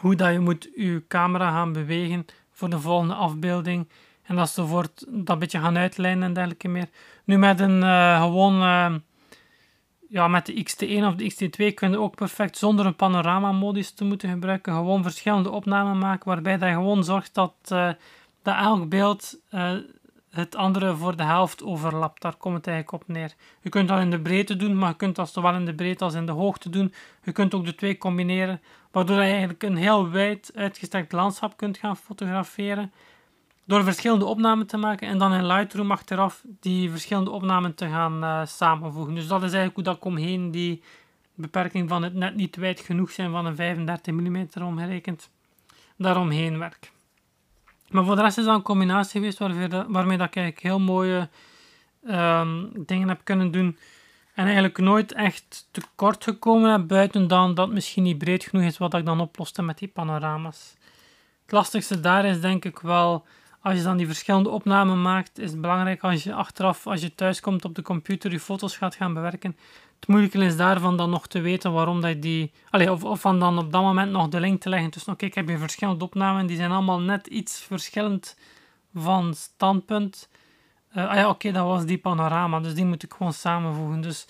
hoe 0.00 0.14
dat 0.14 0.32
je 0.32 0.38
moet 0.38 0.68
je 0.76 1.04
camera 1.08 1.50
gaan 1.50 1.72
bewegen 1.72 2.26
voor 2.50 2.70
de 2.70 2.80
volgende 2.80 3.14
afbeelding. 3.14 3.88
En 4.22 4.36
dat 4.36 4.50
ze 4.50 4.62
wordt 4.62 5.06
dat 5.08 5.38
beetje 5.38 5.58
gaan 5.58 5.76
uitlijnen 5.76 6.22
en 6.22 6.32
dergelijke 6.32 6.68
meer. 6.68 6.88
Nu 7.24 7.38
met 7.38 7.60
een 7.60 7.82
uh, 7.82 8.22
gewoon, 8.22 8.62
uh, 8.62 8.94
ja, 10.08 10.28
met 10.28 10.46
de 10.46 10.52
XT1 10.52 11.04
of 11.04 11.14
de 11.14 11.32
XT2 11.32 11.74
kun 11.74 11.90
je 11.90 12.00
ook 12.00 12.16
perfect 12.16 12.56
zonder 12.56 12.86
een 12.86 12.96
panorama-modus 12.96 13.90
te 13.90 14.04
moeten 14.04 14.30
gebruiken. 14.30 14.72
Gewoon 14.72 15.02
verschillende 15.02 15.50
opnamen 15.50 15.98
maken 15.98 16.28
waarbij 16.28 16.58
dat 16.58 16.68
je 16.68 16.74
gewoon 16.74 17.04
zorgt 17.04 17.34
dat, 17.34 17.54
uh, 17.72 17.90
dat 18.42 18.56
elk 18.56 18.88
beeld 18.88 19.38
het 20.32 20.56
andere 20.56 20.96
voor 20.96 21.16
de 21.16 21.22
helft 21.22 21.62
overlapt. 21.62 22.22
Daar 22.22 22.36
komt 22.36 22.56
het 22.56 22.66
eigenlijk 22.66 23.02
op 23.02 23.08
neer. 23.08 23.34
Je 23.60 23.68
kunt 23.68 23.88
dat 23.88 24.00
in 24.00 24.10
de 24.10 24.20
breedte 24.20 24.56
doen, 24.56 24.78
maar 24.78 24.88
je 24.88 24.96
kunt 24.96 25.16
dat 25.16 25.30
zowel 25.30 25.54
in 25.54 25.64
de 25.64 25.74
breedte 25.74 26.04
als 26.04 26.14
in 26.14 26.26
de 26.26 26.32
hoogte 26.32 26.70
doen. 26.70 26.94
Je 27.22 27.32
kunt 27.32 27.54
ook 27.54 27.64
de 27.64 27.74
twee 27.74 27.98
combineren, 27.98 28.60
waardoor 28.90 29.16
je 29.16 29.30
eigenlijk 29.30 29.62
een 29.62 29.76
heel 29.76 30.10
wijd 30.10 30.52
uitgestrekt 30.54 31.12
landschap 31.12 31.56
kunt 31.56 31.78
gaan 31.78 31.96
fotograferen. 31.96 32.92
Door 33.64 33.84
verschillende 33.84 34.24
opnamen 34.24 34.66
te 34.66 34.76
maken 34.76 35.08
en 35.08 35.18
dan 35.18 35.32
in 35.32 35.46
Lightroom 35.46 35.90
achteraf 35.90 36.42
die 36.60 36.90
verschillende 36.90 37.30
opnamen 37.30 37.74
te 37.74 37.88
gaan 37.88 38.24
uh, 38.24 38.46
samenvoegen. 38.46 39.14
Dus 39.14 39.26
dat 39.26 39.42
is 39.42 39.52
eigenlijk 39.52 39.74
hoe 39.74 39.84
dat 39.84 39.96
ik 39.96 40.04
omheen 40.04 40.50
die 40.50 40.82
beperking 41.34 41.88
van 41.88 42.02
het 42.02 42.14
net 42.14 42.34
niet 42.34 42.56
wijd 42.56 42.80
genoeg 42.80 43.10
zijn 43.10 43.30
van 43.30 43.46
een 43.46 43.56
35 43.56 44.14
mm 44.14 44.48
omgerekend 44.62 45.30
daaromheen 45.96 46.58
werk. 46.58 46.92
Maar 47.92 48.04
voor 48.04 48.16
de 48.16 48.22
rest 48.22 48.38
is 48.38 48.44
dat 48.44 48.54
een 48.54 48.62
combinatie 48.62 49.20
geweest 49.20 49.38
waarmee 49.88 50.18
dat 50.18 50.26
ik 50.26 50.36
eigenlijk 50.36 50.60
heel 50.60 50.80
mooie 50.80 51.28
um, 52.08 52.70
dingen 52.86 53.08
heb 53.08 53.20
kunnen 53.24 53.50
doen. 53.50 53.76
En 54.34 54.44
eigenlijk 54.44 54.78
nooit 54.78 55.12
echt 55.12 55.68
tekort 55.70 56.24
gekomen 56.24 56.70
heb, 56.70 56.86
buiten 56.86 57.28
dan 57.28 57.54
dat 57.54 57.70
misschien 57.70 58.02
niet 58.02 58.18
breed 58.18 58.44
genoeg 58.44 58.64
is 58.64 58.78
wat 58.78 58.94
ik 58.94 59.04
dan 59.04 59.20
oploste 59.20 59.62
met 59.62 59.78
die 59.78 59.88
panorama's. 59.88 60.74
Het 61.42 61.52
lastigste 61.52 62.00
daar 62.00 62.24
is 62.24 62.40
denk 62.40 62.64
ik 62.64 62.78
wel, 62.78 63.26
als 63.60 63.76
je 63.76 63.82
dan 63.82 63.96
die 63.96 64.06
verschillende 64.06 64.48
opnamen 64.48 65.02
maakt, 65.02 65.38
is 65.38 65.50
het 65.50 65.60
belangrijk 65.60 66.02
als 66.02 66.22
je 66.22 66.34
achteraf, 66.34 66.86
als 66.86 67.00
je 67.00 67.14
thuis 67.14 67.40
komt 67.40 67.64
op 67.64 67.74
de 67.74 67.82
computer, 67.82 68.30
je 68.30 68.40
foto's 68.40 68.76
gaat 68.76 68.94
gaan 68.94 69.14
bewerken. 69.14 69.56
Het 70.02 70.10
moeilijke 70.10 70.38
is 70.38 70.56
daarvan 70.56 70.96
dan 70.96 71.10
nog 71.10 71.26
te 71.26 71.40
weten 71.40 71.72
waarom 71.72 72.00
dat 72.00 72.10
je 72.10 72.18
die, 72.18 72.52
of, 72.90 73.04
of 73.04 73.20
van 73.20 73.38
dan 73.38 73.58
op 73.58 73.72
dat 73.72 73.82
moment 73.82 74.10
nog 74.10 74.28
de 74.28 74.40
link 74.40 74.60
te 74.60 74.68
leggen 74.68 74.90
tussen, 74.90 75.12
oké, 75.12 75.24
ik 75.24 75.34
heb 75.34 75.46
hier 75.46 75.58
verschillende 75.58 76.04
opnamen, 76.04 76.46
die 76.46 76.56
zijn 76.56 76.70
allemaal 76.70 77.00
net 77.00 77.26
iets 77.26 77.60
verschillend 77.60 78.36
van 78.94 79.34
standpunt. 79.34 80.28
Uh, 80.96 81.08
ah 81.08 81.14
ja, 81.14 81.28
oké, 81.28 81.52
dat 81.52 81.66
was 81.66 81.84
die 81.84 81.98
panorama, 81.98 82.60
dus 82.60 82.74
die 82.74 82.84
moet 82.84 83.02
ik 83.02 83.12
gewoon 83.12 83.32
samenvoegen. 83.32 84.00
Dus 84.00 84.26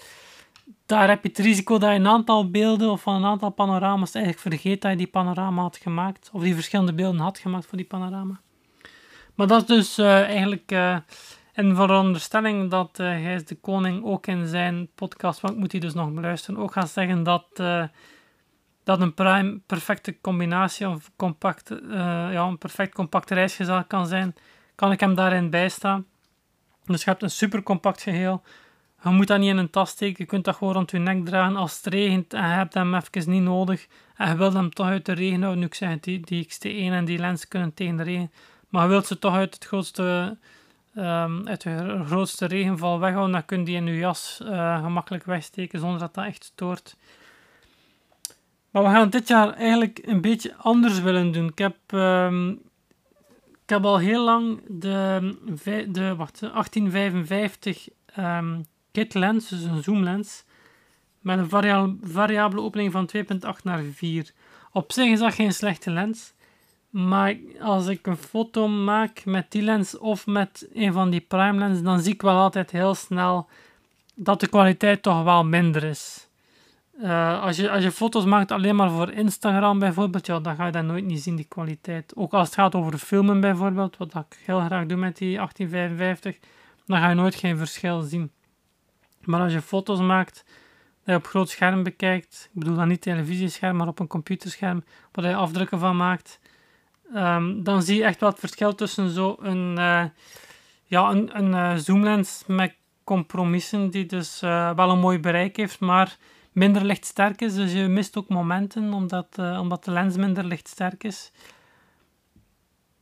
daar 0.87 1.09
heb 1.09 1.23
je 1.23 1.29
het 1.29 1.39
risico 1.39 1.79
dat 1.79 1.91
je 1.91 1.97
een 1.97 2.07
aantal 2.07 2.51
beelden 2.51 2.91
of 2.91 3.03
van 3.03 3.15
een 3.15 3.25
aantal 3.25 3.51
panorama's 3.51 4.15
eigenlijk 4.15 4.45
vergeet 4.45 4.83
dat 4.83 4.91
je 4.91 4.97
die 4.97 5.07
panorama 5.07 5.63
had 5.63 5.77
gemaakt, 5.77 6.31
of 6.33 6.43
die 6.43 6.55
verschillende 6.55 6.93
beelden 6.93 7.21
had 7.21 7.39
gemaakt 7.39 7.67
voor 7.67 7.77
die 7.77 7.87
panorama. 7.87 8.41
Maar 9.35 9.47
dat 9.47 9.61
is 9.61 9.67
dus 9.67 9.99
uh, 9.99 10.23
eigenlijk 10.23 10.73
uh, 10.73 10.97
een 11.53 11.75
veronderstelling 11.75 12.71
dat 12.71 12.99
uh, 13.01 13.07
Gijs 13.07 13.45
de 13.45 13.55
Koning 13.55 14.05
ook 14.05 14.27
in 14.27 14.47
zijn 14.47 14.89
podcast, 14.95 15.41
want 15.41 15.57
moet 15.57 15.71
die 15.71 15.81
dus 15.81 15.95
nog 15.95 16.13
beluisteren, 16.13 16.61
ook 16.61 16.73
gaat 16.73 16.91
zeggen 16.91 17.23
dat, 17.23 17.47
dat 18.85 19.01
een 19.01 19.15
prime 19.15 19.61
perfecte 19.67 20.21
combinatie 20.21 20.89
of 20.89 21.11
compact, 21.17 21.69
ja, 21.89 22.43
een 22.43 22.59
perfect 22.59 22.95
compact 22.95 23.31
reisgezel 23.31 23.85
kan 23.85 24.07
zijn. 24.07 24.35
Kan 24.75 24.93
ik 24.93 25.01
hem 25.01 25.15
daarin 25.15 25.51
bijstaan? 25.51 26.07
Dus 26.85 27.05
je 27.05 27.11
hebt 27.11 27.23
een 27.23 27.31
super 27.31 27.63
compact 27.63 28.03
geheel. 28.03 28.43
Je 29.03 29.09
moet 29.11 29.27
dat 29.27 29.39
niet 29.39 29.49
in 29.49 29.57
een 29.57 29.71
tas 29.71 29.91
steken. 29.91 30.17
Je 30.19 30.25
kunt 30.25 30.45
dat 30.45 30.57
gewoon 30.57 30.73
rond 30.73 30.91
je 30.91 30.99
nek 30.99 31.25
dragen 31.25 31.57
als 31.57 31.77
het 31.77 31.87
regent 31.87 32.35
en 32.35 32.49
je 32.49 32.55
hebt 32.55 32.75
hem 32.75 32.95
even 32.95 33.31
niet 33.31 33.43
nodig. 33.43 33.87
En 34.17 34.29
je 34.29 34.37
wilt 34.37 34.53
hem 34.53 34.71
toch 34.71 34.87
uit 34.87 35.07
de 35.07 35.13
regen 35.13 35.41
houden. 35.41 35.61
Nu 35.61 35.67
ik 35.67 35.75
zeg, 35.75 36.01
die, 36.01 36.21
die 36.21 36.49
XT1 36.49 36.93
en 36.93 37.05
die 37.05 37.19
lens 37.19 37.49
kunnen 37.49 37.75
tegen 37.75 37.97
de 37.97 38.03
regen. 38.03 38.33
Maar 38.69 38.83
je 38.83 38.89
wilt 38.89 39.07
ze 39.07 39.19
toch 39.19 39.35
uit 39.35 39.55
het 39.55 39.65
grootste, 39.65 40.39
um, 40.95 41.49
uit 41.49 41.63
de 41.63 42.03
grootste 42.07 42.47
regenval 42.47 43.01
weghouden. 43.01 43.33
Dan 43.33 43.45
kun 43.45 43.59
je 43.59 43.65
die 43.65 43.77
in 43.77 43.87
je 43.87 43.97
jas 43.97 44.41
uh, 44.43 44.83
gemakkelijk 44.83 45.25
wegsteken 45.25 45.79
zonder 45.79 45.99
dat 45.99 46.15
dat 46.15 46.25
echt 46.25 46.45
stoort. 46.45 46.97
Maar 48.71 48.83
we 48.83 48.89
gaan 48.89 49.11
dit 49.11 49.29
jaar 49.29 49.53
eigenlijk 49.53 50.01
een 50.03 50.21
beetje 50.21 50.55
anders 50.57 51.01
willen 51.01 51.33
doen. 51.33 51.49
Ik 51.49 51.59
heb 51.59 51.77
um, 51.93 52.61
ik 53.63 53.69
heb 53.69 53.85
al 53.85 53.99
heel 53.99 54.25
lang 54.25 54.61
de, 54.69 55.37
de 55.89 56.15
wacht, 56.17 56.41
1855 56.41 57.89
um, 58.19 58.67
kit 58.91 59.15
lens, 59.15 59.49
dus 59.49 59.63
een 59.63 59.83
zoomlens, 59.83 60.45
met 61.21 61.39
een 61.39 61.99
variabele 62.03 62.61
opening 62.61 62.93
van 62.93 63.11
2.8 63.17 63.63
naar 63.63 63.83
4. 63.83 64.33
Op 64.73 64.93
zich 64.93 65.07
is 65.07 65.19
dat 65.19 65.35
geen 65.35 65.53
slechte 65.53 65.91
lens, 65.91 66.33
maar 66.93 67.37
als 67.61 67.87
ik 67.87 68.07
een 68.07 68.17
foto 68.17 68.69
maak 68.69 69.25
met 69.25 69.51
die 69.51 69.63
lens 69.63 69.99
of 69.99 70.27
met 70.27 70.69
een 70.73 70.93
van 70.93 71.11
die 71.11 71.21
prime 71.21 71.83
dan 71.83 72.01
zie 72.01 72.13
ik 72.13 72.23
wel 72.23 72.37
altijd 72.37 72.71
heel 72.71 72.95
snel 72.95 73.49
dat 74.15 74.41
de 74.41 74.49
kwaliteit 74.49 75.03
toch 75.03 75.23
wel 75.23 75.45
minder 75.45 75.85
is. 75.85 76.29
Uh, 77.01 77.43
als, 77.43 77.57
je, 77.57 77.71
als 77.71 77.83
je 77.83 77.91
foto's 77.91 78.25
maakt 78.25 78.51
alleen 78.51 78.77
maar 78.77 78.91
voor 78.91 79.13
Instagram 79.13 79.79
bijvoorbeeld, 79.79 80.27
ja, 80.27 80.41
dan 80.41 80.57
ga 80.57 80.67
je 80.67 80.73
dat 80.73 80.85
nooit 80.85 81.05
niet 81.05 81.23
zien, 81.23 81.37
die 81.37 81.45
kwaliteit. 81.45 82.17
Ook 82.17 82.33
als 82.33 82.47
het 82.47 82.55
gaat 82.55 82.75
over 82.75 82.99
filmen 82.99 83.41
bijvoorbeeld, 83.41 83.97
wat 83.97 84.15
ik 84.15 84.39
heel 84.45 84.61
graag 84.61 84.87
doe 84.87 84.99
met 84.99 85.17
die 85.17 85.37
1855, 85.37 86.39
dan 86.87 86.99
ga 86.99 87.09
je 87.09 87.15
nooit 87.15 87.35
geen 87.35 87.57
verschil 87.57 88.01
zien. 88.01 88.31
Maar 89.21 89.41
als 89.41 89.53
je 89.53 89.61
foto's 89.61 90.01
maakt, 90.01 90.45
dat 91.05 91.15
je 91.15 91.15
op 91.15 91.27
groot 91.27 91.49
scherm 91.49 91.83
bekijkt, 91.83 92.49
ik 92.53 92.61
bedoel 92.61 92.77
dan 92.77 92.89
niet 92.89 93.01
televisiescherm, 93.01 93.77
maar 93.77 93.89
op 93.89 93.99
een 93.99 94.07
computerscherm, 94.07 94.85
waar 95.13 95.29
je 95.29 95.35
afdrukken 95.35 95.79
van 95.79 95.97
maakt, 95.97 96.41
um, 97.15 97.63
dan 97.63 97.83
zie 97.83 97.97
je 97.97 98.05
echt 98.05 98.21
wat 98.21 98.31
het 98.31 98.41
verschil 98.41 98.75
tussen 98.75 99.11
zo 99.11 99.37
een, 99.41 99.75
uh, 99.79 100.05
ja, 100.85 101.11
een, 101.11 101.39
een 101.39 101.51
uh, 101.53 101.75
zoomlens 101.77 102.43
met 102.47 102.75
compromissen, 103.05 103.91
die 103.91 104.07
dus 104.07 104.43
uh, 104.43 104.75
wel 104.75 104.91
een 104.91 104.99
mooi 104.99 105.19
bereik 105.19 105.57
heeft, 105.57 105.81
maar 105.81 106.17
minder 106.53 106.85
lichtsterk 106.85 107.41
is. 107.41 107.55
Dus 107.55 107.73
je 107.73 107.89
mist 107.89 108.17
ook 108.17 108.29
momenten 108.29 108.93
omdat, 108.93 109.39
omdat 109.39 109.85
de 109.85 109.91
lens 109.91 110.17
minder 110.17 110.45
lichtsterk 110.45 111.05
is. 111.05 111.33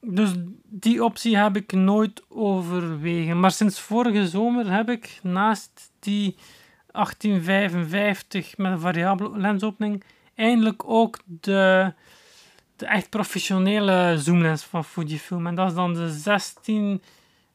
Dus 0.00 0.33
die 0.64 1.05
optie 1.05 1.37
heb 1.37 1.57
ik 1.57 1.73
nooit 1.73 2.23
overwegen. 2.29 3.40
Maar 3.40 3.50
sinds 3.50 3.81
vorige 3.81 4.29
zomer 4.29 4.73
heb 4.73 4.90
ik 4.90 5.19
naast 5.23 5.93
die 5.99 6.37
1855 6.93 8.57
met 8.57 8.73
een 8.73 8.81
variabele 8.81 9.38
lensopening 9.38 10.05
eindelijk 10.35 10.83
ook 10.85 11.19
de, 11.25 11.93
de 12.80 12.87
echt 12.87 13.08
professionele 13.08 14.18
zoomlens 14.18 14.64
van 14.64 14.84
Fujifilm. 14.84 15.46
En 15.46 15.54
dat 15.54 15.68
is 15.68 15.75
dan 15.75 15.94
de 15.94 16.10
16 16.10 17.02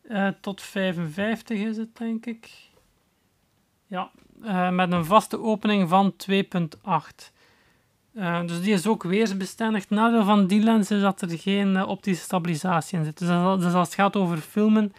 uh, 0.04 0.28
eh, 0.28 0.34
tot 0.42 0.62
55 0.62 1.60
is 1.60 1.78
het 1.78 1.98
denk 1.98 2.26
ik. 2.26 2.50
Ja, 3.88 4.10
uh, 4.44 4.70
met 4.70 4.92
een 4.92 5.06
vaste 5.06 5.40
opening 5.40 5.90
van 5.90 6.14
2.8. 6.32 6.38
Uh, 8.14 8.46
dus 8.46 8.62
die 8.62 8.74
is 8.74 8.88
ook 8.88 9.04
weersbestendig. 9.04 9.82
Het 9.82 9.90
nadeel 9.90 10.24
van 10.24 10.48
die 10.48 10.62
lens 10.62 10.92
is 10.92 11.02
dat 11.02 11.22
er 11.22 11.38
geen 11.40 11.86
optische 11.86 12.24
stabilisatie 12.24 12.98
in 12.98 13.06
zit. 13.06 13.18
Dus 13.18 13.30
als, 13.30 13.62
dus 13.62 13.74
het 13.74 13.94
gaat 13.94 14.16
over 14.16 14.38
filmen, 14.38 14.94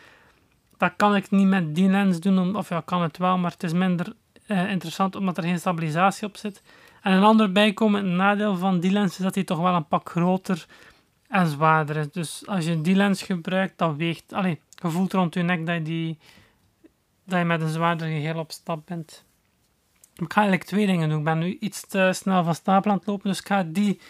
dat 0.77 0.93
kan 0.97 1.17
ik 1.17 1.31
niet 1.31 1.47
met 1.47 1.75
die 1.75 1.89
lens 1.89 2.21
doen. 2.21 2.57
Of 2.57 2.69
ja, 2.69 2.81
kan 2.81 3.03
het 3.03 3.19
wel, 3.19 3.39
maar 3.39 3.51
het 3.51 3.63
is 3.63 3.73
minder 3.73 4.13
interessant 4.47 5.17
omdat 5.17 5.37
er 5.37 5.43
geen 5.43 5.59
stabilisatie 5.59 6.27
op 6.27 6.37
zit. 6.37 6.63
En 7.07 7.13
een 7.13 7.23
ander 7.23 7.53
bijkomend 7.53 8.07
nadeel 8.07 8.57
van 8.57 8.81
die 8.81 8.91
lens 8.91 9.13
is 9.13 9.25
dat 9.25 9.35
hij 9.35 9.45
toch 9.45 9.59
wel 9.59 9.75
een 9.75 9.89
pak 9.89 10.11
groter 10.11 10.67
en 11.29 11.47
zwaarder 11.47 11.97
is. 11.97 12.11
Dus 12.11 12.47
als 12.47 12.65
je 12.65 12.81
die 12.81 12.95
lens 12.95 13.23
gebruikt, 13.23 13.79
dan 13.79 13.97
weegt... 13.97 14.33
Allee, 14.33 14.61
je 14.83 14.91
voelt 14.91 15.13
rond 15.13 15.35
je 15.35 15.43
nek 15.43 15.67
dat 15.67 15.87
je, 15.87 16.17
dat 17.25 17.39
je 17.39 17.45
met 17.45 17.61
een 17.61 17.69
zwaarder 17.69 18.07
geheel 18.07 18.39
op 18.39 18.53
stap 18.53 18.87
bent. 18.87 19.25
Ik 20.15 20.33
ga 20.33 20.41
eigenlijk 20.41 20.69
twee 20.69 20.87
dingen 20.87 21.09
doen. 21.09 21.19
Ik 21.19 21.25
ben 21.25 21.39
nu 21.39 21.57
iets 21.61 21.87
te 21.87 22.11
snel 22.13 22.45
van 22.45 22.55
stapel 22.55 22.91
aan 22.91 22.97
het 22.97 23.07
lopen, 23.07 23.29
dus 23.29 23.41
ik 23.41 23.47
ga 23.47 23.63
die 23.63 24.01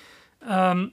um, 0.51 0.93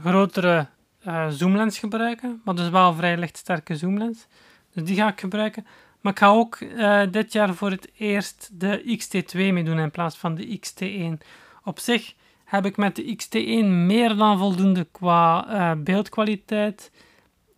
grotere 0.00 0.66
uh, 1.06 1.28
zoomlens 1.28 1.78
gebruiken, 1.78 2.40
maar 2.44 2.54
dus 2.54 2.68
wel 2.68 2.94
vrij 2.94 3.16
lichtsterke 3.16 3.76
zoomlens. 3.76 4.26
Dus 4.72 4.84
die 4.84 4.96
ga 4.96 5.08
ik 5.08 5.20
gebruiken. 5.20 5.66
Maar 6.00 6.12
ik 6.12 6.18
ga 6.18 6.28
ook 6.28 6.60
uh, 6.60 7.02
dit 7.10 7.32
jaar 7.32 7.54
voor 7.54 7.70
het 7.70 7.90
eerst 7.96 8.50
de 8.52 8.98
XT2 8.98 9.36
mee 9.36 9.64
doen 9.64 9.78
in 9.78 9.90
plaats 9.90 10.16
van 10.16 10.34
de 10.34 10.60
XT1. 10.60 11.42
Op 11.64 11.78
zich 11.78 12.14
heb 12.44 12.66
ik 12.66 12.76
met 12.76 12.96
de 12.96 13.16
XT1 13.22 13.66
meer 13.66 14.16
dan 14.16 14.38
voldoende 14.38 14.86
qua 14.92 15.46
uh, 15.48 15.82
beeldkwaliteit 15.82 16.90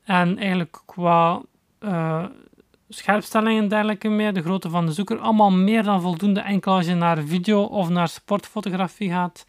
en 0.04 0.38
eigenlijk 0.38 0.82
qua 0.86 1.42
scherpstelling 2.88 3.60
en 3.60 3.68
dergelijke 3.68 4.08
meer, 4.08 4.32
de 4.32 4.42
grootte 4.42 4.70
van 4.70 4.86
de 4.86 4.92
zoeker, 4.92 5.18
allemaal 5.18 5.50
meer 5.50 5.82
dan 5.82 6.00
voldoende. 6.00 6.40
Enkel 6.40 6.74
als 6.74 6.86
je 6.86 6.94
naar 6.94 7.24
video 7.24 7.62
of 7.62 7.88
naar 7.88 8.08
sportfotografie 8.08 9.10
gaat, 9.10 9.44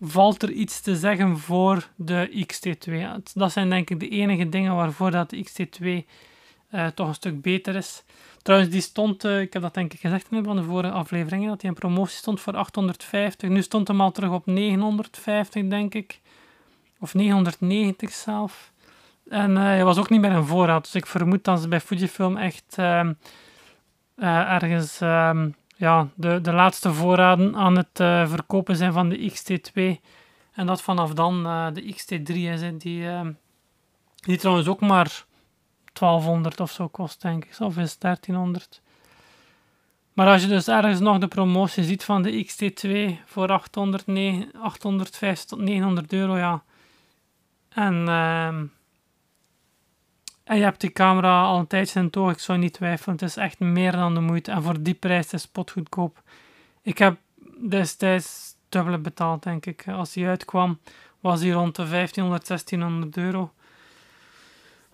valt 0.00 0.42
er 0.42 0.50
iets 0.50 0.80
te 0.80 0.96
zeggen 0.96 1.38
voor 1.38 1.88
de 1.96 2.46
XT2. 2.46 2.92
Dat 3.34 3.52
zijn 3.52 3.70
denk 3.70 3.90
ik 3.90 4.00
de 4.00 4.08
enige 4.08 4.48
dingen 4.48 4.74
waarvoor 4.74 5.10
dat 5.10 5.30
de 5.30 5.46
XT2 5.46 5.84
uh, 5.84 6.02
eh, 6.70 6.86
toch 6.86 7.08
een 7.08 7.14
stuk 7.14 7.42
beter 7.42 7.74
is. 7.74 8.04
Trouwens, 8.48 8.72
die 8.72 8.82
stond, 8.82 9.24
uh, 9.24 9.40
ik 9.40 9.52
heb 9.52 9.62
dat 9.62 9.74
denk 9.74 9.92
ik 9.92 10.00
gezegd 10.00 10.26
in 10.30 10.36
een 10.36 10.44
van 10.44 10.56
de 10.56 10.62
vorige 10.62 10.92
afleveringen, 10.92 11.48
dat 11.48 11.60
hij 11.60 11.70
in 11.70 11.76
promotie 11.76 12.16
stond 12.16 12.40
voor 12.40 12.56
850. 12.56 13.48
Nu 13.48 13.62
stond 13.62 13.88
hem 13.88 14.00
al 14.00 14.10
terug 14.10 14.30
op 14.30 14.46
950, 14.46 15.68
denk 15.68 15.94
ik. 15.94 16.20
Of 17.00 17.14
990 17.14 18.10
zelf. 18.10 18.72
En 19.28 19.50
uh, 19.50 19.62
hij 19.62 19.84
was 19.84 19.98
ook 19.98 20.10
niet 20.10 20.20
meer 20.20 20.32
in 20.32 20.44
voorraad. 20.44 20.82
Dus 20.82 20.94
ik 20.94 21.06
vermoed 21.06 21.44
dat 21.44 21.60
ze 21.60 21.68
bij 21.68 21.80
Fujifilm 21.80 22.36
echt 22.36 22.76
uh, 22.78 23.10
uh, 24.16 24.52
ergens 24.52 25.00
ehm, 25.00 25.50
ja, 25.76 26.08
de, 26.14 26.40
de 26.40 26.52
laatste 26.52 26.92
voorraden 26.92 27.56
aan 27.56 27.76
het 27.76 28.00
eh, 28.00 28.28
verkopen 28.28 28.76
zijn 28.76 28.92
van 28.92 29.08
de 29.08 29.32
XT2. 29.32 30.02
En 30.52 30.66
dat 30.66 30.82
vanaf 30.82 31.12
dan 31.12 31.42
de 31.74 31.94
XT3 31.94 32.32
is. 32.32 32.60
die, 32.78 33.08
ehm, 33.08 33.32
die 34.14 34.38
trouwens 34.38 34.68
ook 34.68 34.80
maar 34.80 35.26
1200 35.98 36.60
of 36.60 36.70
zo 36.70 36.88
kost, 36.88 37.22
denk 37.22 37.44
ik. 37.44 37.56
Of 37.58 37.76
is 37.76 37.98
1300. 37.98 38.80
Maar 40.12 40.28
als 40.28 40.42
je 40.42 40.48
dus 40.48 40.68
ergens 40.68 41.00
nog 41.00 41.18
de 41.18 41.28
promotie 41.28 41.84
ziet 41.84 42.04
van 42.04 42.22
de 42.22 42.46
XT2 42.46 43.24
voor 43.24 43.48
800, 43.48 44.04
850 44.60 45.48
tot 45.48 45.58
900 45.58 46.12
euro, 46.12 46.36
ja. 46.36 46.62
En 47.68 48.08
ehm, 48.08 48.64
en 50.48 50.56
je 50.56 50.62
hebt 50.62 50.80
die 50.80 50.92
camera 50.92 51.42
al 51.42 51.58
een 51.58 51.66
tijdje 51.66 52.00
in 52.00 52.10
toog, 52.10 52.30
ik 52.30 52.38
zou 52.38 52.58
niet 52.58 52.72
twijfelen. 52.72 53.14
Het 53.14 53.24
is 53.24 53.36
echt 53.36 53.58
meer 53.58 53.92
dan 53.92 54.14
de 54.14 54.20
moeite. 54.20 54.50
En 54.50 54.62
voor 54.62 54.82
die 54.82 54.94
prijs 54.94 55.24
is 55.24 55.32
het 55.32 55.40
spotgoedkoop. 55.40 56.22
Ik 56.82 56.98
heb 56.98 57.18
destijds 57.68 58.54
dubbele 58.68 58.98
betaald, 58.98 59.42
denk 59.42 59.66
ik. 59.66 59.88
Als 59.88 60.12
die 60.12 60.26
uitkwam, 60.26 60.78
was 61.20 61.40
die 61.40 61.52
rond 61.52 61.76
de 61.76 61.88
1500, 61.88 62.46
1600 62.46 63.16
euro. 63.16 63.52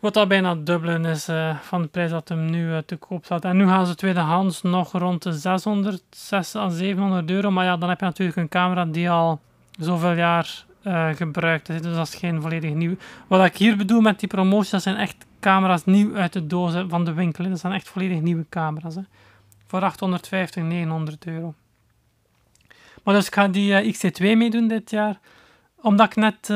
Wat 0.04 0.14
dat 0.14 0.28
bijna 0.28 0.54
dubbelen 0.54 1.04
is 1.04 1.28
uh, 1.28 1.58
van 1.58 1.82
de 1.82 1.88
prijs 1.88 2.11
dat 2.11 2.28
hem 2.28 2.50
nu 2.50 2.68
uh, 2.68 2.78
te 2.78 2.96
koop 2.96 3.25
staat. 3.25 3.44
En 3.44 3.56
nu 3.56 3.66
gaan 3.66 3.87
ze 3.87 3.94
tweedehands 3.94 4.62
nog 4.62 4.92
rond 4.92 5.23
de 5.23 5.32
600, 5.32 6.02
600 6.11 6.73
à 6.73 6.76
700 6.76 7.30
euro. 7.30 7.50
Maar 7.50 7.64
ja, 7.64 7.76
dan 7.76 7.88
heb 7.88 7.99
je 7.99 8.04
natuurlijk 8.04 8.38
een 8.38 8.49
camera 8.49 8.84
die 8.84 9.11
al 9.11 9.40
zoveel 9.78 10.12
jaar 10.12 10.64
uh, 10.82 11.08
gebruikt 11.14 11.68
is. 11.68 11.82
Dus 11.82 11.94
dat 11.94 12.06
is 12.06 12.14
geen 12.14 12.42
volledig 12.42 12.75
nieuw. 12.75 12.96
Wat 13.26 13.44
ik 13.44 13.56
hier 13.56 13.76
bedoel 13.76 14.00
met 14.00 14.20
die 14.20 14.28
promoties, 14.28 14.70
dat 14.70 14.82
zijn 14.82 14.96
echt 14.96 15.16
camera's 15.40 15.84
nieuw 15.84 16.16
uit 16.16 16.32
de 16.32 16.46
doos 16.46 16.75
van 16.88 17.04
de 17.04 17.12
winkel. 17.12 17.49
Dat 17.49 17.61
zijn 17.61 17.73
echt 17.73 17.88
volledig 17.88 18.20
nieuwe 18.20 18.46
camera's. 18.49 18.94
Hè. 18.94 19.02
Voor 19.66 19.82
850, 19.82 20.62
900 20.62 21.26
euro. 21.26 21.54
Maar 23.02 23.14
dus 23.14 23.26
ik 23.26 23.34
ga 23.34 23.49
die 23.49 23.94
XT2 23.94 24.20
meedoen 24.20 24.68
dit 24.68 24.90
jaar. 24.90 25.18
Omdat 25.80 26.06
ik 26.06 26.16
net 26.16 26.49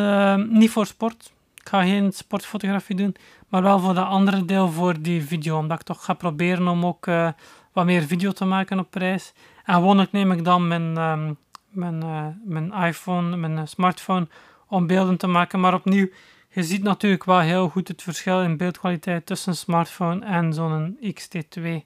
niet 0.50 0.70
voor 0.70 0.86
sport. 0.86 1.32
Ik 1.54 1.68
ga 1.68 1.82
geen 1.82 2.12
sportfotografie 2.12 2.96
doen 2.96 3.16
maar 3.48 3.62
wel 3.62 3.78
voor 3.78 3.94
dat 3.94 4.06
andere 4.06 4.44
deel 4.44 4.68
voor 4.68 5.00
die 5.00 5.24
video. 5.24 5.58
Omdat 5.58 5.80
ik 5.80 5.86
toch 5.86 6.04
ga 6.04 6.14
proberen 6.14 6.68
om 6.68 6.86
ook 6.86 7.06
uh, 7.06 7.28
wat 7.72 7.84
meer 7.84 8.02
video 8.02 8.32
te 8.32 8.44
maken 8.44 8.78
op 8.78 8.94
reis. 8.94 9.32
En 9.64 9.74
gewoonlijk 9.74 10.12
neem 10.12 10.32
ik 10.32 10.44
dan 10.44 10.68
mijn, 10.68 10.96
um, 10.96 11.36
mijn, 11.68 12.04
uh, 12.04 12.26
mijn 12.44 12.72
iPhone, 12.72 13.36
mijn 13.36 13.56
uh, 13.56 13.62
smartphone 13.64 14.28
om 14.68 14.86
beelden 14.86 15.16
te 15.16 15.26
maken. 15.26 15.60
Maar 15.60 15.74
opnieuw, 15.74 16.08
je 16.48 16.62
ziet 16.62 16.82
natuurlijk 16.82 17.24
wel 17.24 17.40
heel 17.40 17.68
goed 17.68 17.88
het 17.88 18.02
verschil 18.02 18.42
in 18.42 18.56
beeldkwaliteit 18.56 19.26
tussen 19.26 19.56
smartphone 19.56 20.24
en 20.24 20.52
zo'n 20.52 20.98
XT2. 21.02 21.62
Um, 21.62 21.84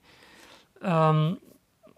ehm, 0.81 1.35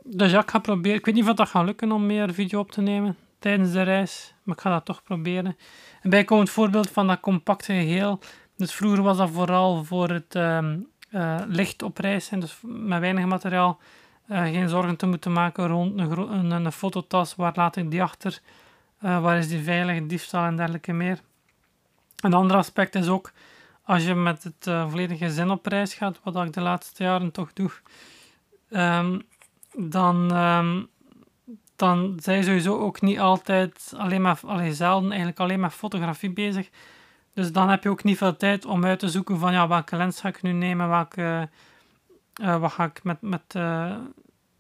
dus 0.03 0.31
ja, 0.31 0.41
ik 0.41 0.51
ga 0.51 0.59
proberen. 0.59 0.99
Ik 0.99 1.05
weet 1.05 1.15
niet 1.15 1.29
of 1.29 1.35
dat 1.35 1.49
gaat 1.49 1.65
lukken 1.65 1.93
om 1.93 2.07
meer 2.07 2.35
video 2.35 2.59
op 2.59 2.71
te 2.71 2.81
nemen 2.81 3.17
tijdens 3.39 3.73
de 3.73 3.83
reis. 3.83 4.35
Maar 4.43 4.55
ik 4.55 4.61
ga 4.61 4.71
dat 4.71 4.85
toch 4.85 5.03
proberen. 5.03 5.57
Een 6.03 6.11
bijkomend 6.11 6.51
voorbeeld 6.51 6.91
van 6.91 7.07
dat 7.07 7.21
compacte 7.21 7.73
geheel 7.73 8.19
dus 8.57 8.75
vroeger 8.75 9.03
was 9.03 9.17
dat 9.17 9.31
vooral 9.31 9.85
voor 9.85 10.09
het 10.09 10.35
um, 10.35 10.87
uh, 11.11 11.41
licht 11.47 11.83
op 11.83 11.99
reis 11.99 12.27
zijn, 12.27 12.41
dus 12.41 12.59
met 12.63 13.01
weinig 13.01 13.25
materiaal. 13.25 13.79
Uh, 14.29 14.43
geen 14.43 14.69
zorgen 14.69 14.97
te 14.97 15.07
moeten 15.07 15.33
maken 15.33 15.67
rond 15.67 15.99
een, 15.99 16.33
een, 16.33 16.51
een 16.51 16.73
fototas, 16.73 17.35
waar 17.35 17.53
laat 17.55 17.77
ik 17.77 17.91
die 17.91 18.03
achter, 18.03 18.41
uh, 19.03 19.23
waar 19.23 19.39
is 19.39 19.49
die 19.49 19.63
veilig, 19.63 20.07
diefstal 20.07 20.45
en 20.45 20.57
dergelijke 20.57 20.93
meer. 20.93 21.21
Een 22.21 22.35
ander 22.35 22.57
aspect 22.57 22.95
is 22.95 23.09
ook, 23.09 23.33
als 23.83 24.05
je 24.05 24.15
met 24.15 24.43
het 24.43 24.89
volledige 24.89 25.25
gezin 25.25 25.51
op 25.51 25.67
reis 25.67 25.95
gaat, 25.95 26.21
wat 26.23 26.47
ik 26.47 26.53
de 26.53 26.61
laatste 26.61 27.03
jaren 27.03 27.31
toch 27.31 27.53
doe, 27.53 27.71
um, 28.71 29.23
dan, 29.77 30.37
um, 30.37 30.89
dan 31.77 32.19
zijn 32.23 32.45
sowieso 32.45 32.79
ook 32.79 33.01
niet 33.01 33.19
altijd 33.19 33.93
alleen 33.97 34.23
maar, 34.23 34.41
alleen 34.47 34.75
zelden 34.75 35.09
eigenlijk 35.09 35.41
alleen 35.41 35.61
met 35.61 35.73
fotografie 35.73 36.33
bezig. 36.33 36.71
Dus 37.35 37.53
dan 37.53 37.69
heb 37.69 37.83
je 37.83 37.89
ook 37.89 38.05
niet 38.05 38.19
veel 38.19 38.37
tijd 38.37 38.65
om 38.65 38.85
uit 38.85 38.99
te 38.99 39.09
zoeken 39.09 39.39
van 39.39 39.53
ja, 39.53 39.69
welke 39.69 39.97
lens 39.97 40.21
ga 40.21 40.29
ik 40.29 40.43
nu 40.43 40.53
nemen, 40.53 40.89
welke, 40.89 41.49
uh, 42.41 42.57
wat 42.57 42.73
ga 42.73 42.85
ik 42.85 43.03
met, 43.03 43.21
met 43.21 43.55
uh, 43.57 43.97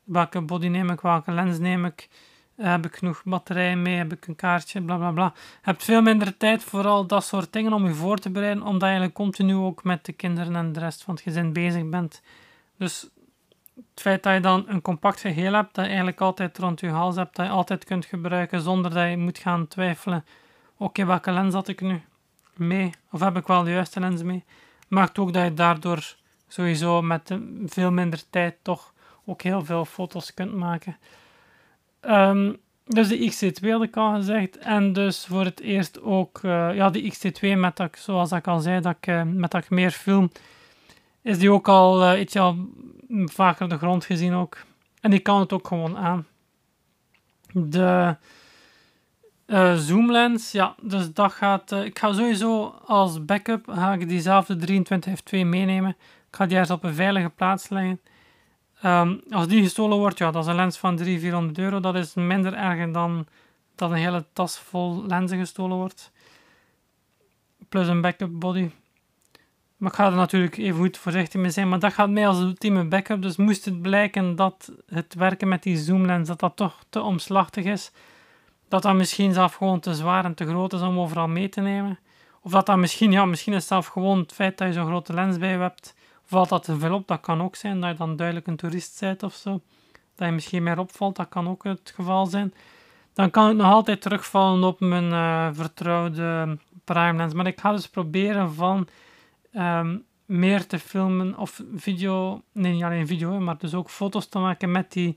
welke 0.04 0.40
body 0.40 0.68
neem 0.68 0.90
ik, 0.90 1.00
welke 1.00 1.32
lens 1.32 1.58
neem 1.58 1.84
ik, 1.84 2.08
heb 2.56 2.84
ik 2.86 2.96
genoeg 2.96 3.22
batterij 3.24 3.76
mee, 3.76 3.96
heb 3.96 4.12
ik 4.12 4.26
een 4.26 4.36
kaartje, 4.36 4.82
bla 4.82 4.96
bla 4.96 5.10
bla. 5.10 5.32
Je 5.34 5.58
hebt 5.62 5.84
veel 5.84 6.02
minder 6.02 6.36
tijd 6.36 6.64
voor 6.64 6.86
al 6.86 7.06
dat 7.06 7.24
soort 7.24 7.52
dingen 7.52 7.72
om 7.72 7.86
je 7.86 7.94
voor 7.94 8.18
te 8.18 8.30
bereiden, 8.30 8.62
omdat 8.62 8.80
je 8.80 8.86
eigenlijk 8.86 9.14
continu 9.14 9.54
ook 9.54 9.84
met 9.84 10.04
de 10.04 10.12
kinderen 10.12 10.56
en 10.56 10.72
de 10.72 10.80
rest 10.80 11.02
van 11.02 11.14
het 11.14 11.22
gezin 11.22 11.52
bezig 11.52 11.88
bent. 11.88 12.22
Dus 12.76 13.08
het 13.74 14.00
feit 14.00 14.22
dat 14.22 14.34
je 14.34 14.40
dan 14.40 14.64
een 14.66 14.82
compact 14.82 15.20
geheel 15.20 15.52
hebt, 15.52 15.74
dat 15.74 15.84
je 15.84 15.88
eigenlijk 15.90 16.20
altijd 16.20 16.58
rond 16.58 16.80
je 16.80 16.88
hals 16.88 17.16
hebt, 17.16 17.36
dat 17.36 17.46
je 17.46 17.52
altijd 17.52 17.84
kunt 17.84 18.04
gebruiken 18.04 18.60
zonder 18.60 18.90
dat 18.94 19.10
je 19.10 19.16
moet 19.16 19.38
gaan 19.38 19.68
twijfelen, 19.68 20.24
oké, 20.76 21.04
welke 21.04 21.32
lens 21.32 21.54
had 21.54 21.68
ik 21.68 21.80
nu? 21.80 22.02
Mee, 22.58 22.90
of 23.10 23.20
heb 23.20 23.36
ik 23.36 23.46
wel 23.46 23.62
de 23.62 23.70
juiste 23.70 24.00
lens 24.00 24.22
mee, 24.22 24.44
maakt 24.88 25.18
ook 25.18 25.32
dat 25.32 25.44
je 25.44 25.54
daardoor 25.54 26.16
sowieso 26.48 27.02
met 27.02 27.38
veel 27.66 27.90
minder 27.90 28.22
tijd 28.30 28.56
toch 28.62 28.92
ook 29.24 29.42
heel 29.42 29.64
veel 29.64 29.84
foto's 29.84 30.34
kunt 30.34 30.54
maken. 30.54 30.96
Um, 32.00 32.56
dus 32.84 33.08
de 33.08 33.32
XT2 33.32 33.70
had 33.70 33.82
ik 33.82 33.96
al 33.96 34.14
gezegd. 34.14 34.58
En 34.58 34.92
dus 34.92 35.26
voor 35.26 35.44
het 35.44 35.60
eerst 35.60 36.02
ook 36.02 36.40
uh, 36.42 36.74
ja, 36.74 36.90
de 36.90 37.12
XT2 37.12 37.58
met 37.58 37.76
dat, 37.76 37.98
zoals 37.98 38.32
ik 38.32 38.46
al 38.46 38.60
zei, 38.60 38.80
dat 38.80 38.96
ik, 39.00 39.06
uh, 39.06 39.22
met 39.22 39.50
dat 39.50 39.64
ik 39.64 39.70
meer 39.70 39.90
film, 39.90 40.30
is 41.22 41.38
die 41.38 41.52
ook 41.52 41.68
al 41.68 42.12
uh, 42.12 42.20
iets 42.20 42.36
al 42.36 42.56
vaker 43.24 43.68
de 43.68 43.78
grond 43.78 44.04
gezien 44.04 44.34
ook. 44.34 44.56
En 45.00 45.10
die 45.10 45.20
kan 45.20 45.40
het 45.40 45.52
ook 45.52 45.66
gewoon 45.66 45.96
aan. 45.96 46.26
De 47.52 48.16
uh, 49.46 49.74
zoomlens, 49.74 50.52
ja, 50.52 50.74
dus 50.80 51.12
dat 51.12 51.32
gaat. 51.32 51.72
Uh, 51.72 51.84
ik 51.84 51.98
ga 51.98 52.12
sowieso 52.12 52.74
als 52.84 53.24
backup 53.24 53.64
ga 53.68 53.92
ik 53.92 54.08
diezelfde 54.08 54.56
23 54.56 55.20
f2 55.20 55.30
meenemen. 55.30 55.90
Ik 56.28 56.36
ga 56.36 56.46
die 56.46 56.56
ergens 56.56 56.76
op 56.76 56.84
een 56.84 56.94
veilige 56.94 57.30
plaats 57.30 57.68
leggen. 57.68 58.00
Um, 58.84 59.20
als 59.30 59.48
die 59.48 59.62
gestolen 59.62 59.98
wordt, 59.98 60.18
ja, 60.18 60.30
dat 60.30 60.42
is 60.42 60.48
een 60.48 60.56
lens 60.56 60.78
van 60.78 60.96
300, 60.96 61.20
400 61.20 61.58
euro. 61.58 61.80
Dat 61.80 61.94
is 61.94 62.14
minder 62.14 62.54
erg 62.54 62.90
dan 62.90 63.26
dat 63.74 63.90
een 63.90 63.96
hele 63.96 64.24
tas 64.32 64.58
vol 64.58 65.06
lenzen 65.06 65.38
gestolen 65.38 65.76
wordt. 65.76 66.12
Plus 67.68 67.88
een 67.88 68.00
backup 68.00 68.30
body. 68.32 68.70
Maar 69.76 69.90
ik 69.90 69.96
ga 69.96 70.06
er 70.06 70.12
natuurlijk 70.12 70.56
even 70.56 70.78
goed 70.78 70.98
voorzichtig 70.98 71.40
mee 71.40 71.50
zijn. 71.50 71.68
Maar 71.68 71.78
dat 71.78 71.92
gaat 71.92 72.10
mij 72.10 72.28
als 72.28 72.40
ultieme 72.40 72.84
backup. 72.84 73.22
Dus 73.22 73.36
moest 73.36 73.64
het 73.64 73.82
blijken 73.82 74.36
dat 74.36 74.72
het 74.86 75.14
werken 75.14 75.48
met 75.48 75.62
die 75.62 75.76
zoomlens 75.76 76.28
dat 76.28 76.40
dat 76.40 76.56
toch 76.56 76.84
te 76.88 77.00
omslachtig 77.00 77.64
is 77.64 77.92
dat 78.74 78.82
dat 78.82 78.94
misschien 78.94 79.32
zelf 79.32 79.54
gewoon 79.54 79.80
te 79.80 79.94
zwaar 79.94 80.24
en 80.24 80.34
te 80.34 80.46
groot 80.46 80.72
is 80.72 80.80
om 80.80 80.98
overal 80.98 81.28
mee 81.28 81.48
te 81.48 81.60
nemen. 81.60 81.98
Of 82.42 82.50
dat 82.50 82.66
dat 82.66 82.76
misschien, 82.76 83.12
ja, 83.12 83.24
misschien 83.24 83.52
is 83.52 83.66
zelf 83.66 83.86
gewoon 83.86 84.18
het 84.18 84.32
feit 84.32 84.58
dat 84.58 84.66
je 84.66 84.72
zo'n 84.72 84.86
grote 84.86 85.12
lens 85.12 85.38
bij 85.38 85.56
hebt. 85.56 85.94
Valt 86.24 86.48
dat 86.48 86.62
te 86.62 86.78
veel 86.78 86.94
op, 86.94 87.08
dat 87.08 87.20
kan 87.20 87.42
ook 87.42 87.56
zijn, 87.56 87.80
dat 87.80 87.90
je 87.90 87.96
dan 87.96 88.16
duidelijk 88.16 88.46
een 88.46 88.56
toerist 88.56 89.00
bent 89.00 89.22
of 89.22 89.34
zo. 89.34 89.60
Dat 90.14 90.28
je 90.28 90.34
misschien 90.34 90.62
meer 90.62 90.78
opvalt, 90.78 91.16
dat 91.16 91.28
kan 91.28 91.48
ook 91.48 91.64
het 91.64 91.92
geval 91.94 92.26
zijn. 92.26 92.54
Dan 93.12 93.30
kan 93.30 93.50
ik 93.50 93.56
nog 93.56 93.72
altijd 93.72 94.00
terugvallen 94.00 94.64
op 94.64 94.80
mijn 94.80 95.10
uh, 95.10 95.48
vertrouwde 95.52 96.58
prime 96.84 97.16
lens. 97.16 97.34
Maar 97.34 97.46
ik 97.46 97.60
ga 97.60 97.72
dus 97.72 97.88
proberen 97.88 98.54
van 98.54 98.88
um, 99.52 100.04
meer 100.24 100.66
te 100.66 100.78
filmen 100.78 101.38
of 101.38 101.62
video, 101.74 102.42
nee 102.52 102.72
niet 102.72 102.82
alleen 102.82 103.06
video, 103.06 103.40
maar 103.40 103.58
dus 103.58 103.74
ook 103.74 103.90
foto's 103.90 104.28
te 104.28 104.38
maken 104.38 104.70
met 104.70 104.92
die 104.92 105.16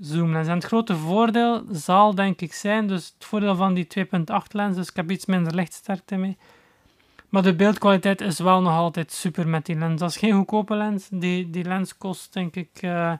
zoomlens. 0.00 0.48
En 0.48 0.54
het 0.54 0.64
grote 0.64 0.96
voordeel 0.96 1.64
zal 1.70 2.14
denk 2.14 2.40
ik 2.40 2.52
zijn, 2.52 2.86
dus 2.86 3.06
het 3.14 3.24
voordeel 3.24 3.56
van 3.56 3.74
die 3.74 3.86
2.8 3.98 4.06
lens, 4.50 4.76
dus 4.76 4.88
ik 4.88 4.96
heb 4.96 5.10
iets 5.10 5.26
minder 5.26 5.54
lichtsterkte 5.54 6.16
mee. 6.16 6.36
Maar 7.28 7.42
de 7.42 7.54
beeldkwaliteit 7.54 8.20
is 8.20 8.38
wel 8.38 8.60
nog 8.60 8.72
altijd 8.72 9.12
super 9.12 9.48
met 9.48 9.66
die 9.66 9.78
lens. 9.78 10.00
Dat 10.00 10.10
is 10.10 10.16
geen 10.16 10.32
goedkope 10.32 10.74
lens. 10.74 11.08
Die, 11.10 11.50
die 11.50 11.64
lens 11.64 11.98
kost 11.98 12.32
denk 12.32 12.56
ik, 12.56 12.82
uh, 12.82 13.12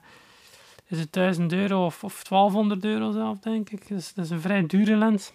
is 0.86 0.98
het 0.98 1.12
1000 1.12 1.52
euro 1.52 1.84
of, 1.84 2.04
of 2.04 2.22
1200 2.22 2.84
euro 2.84 3.10
zelf 3.10 3.38
denk 3.38 3.70
ik. 3.70 3.88
Dus 3.88 4.14
dat 4.14 4.24
is 4.24 4.30
een 4.30 4.40
vrij 4.40 4.66
dure 4.66 4.96
lens. 4.96 5.32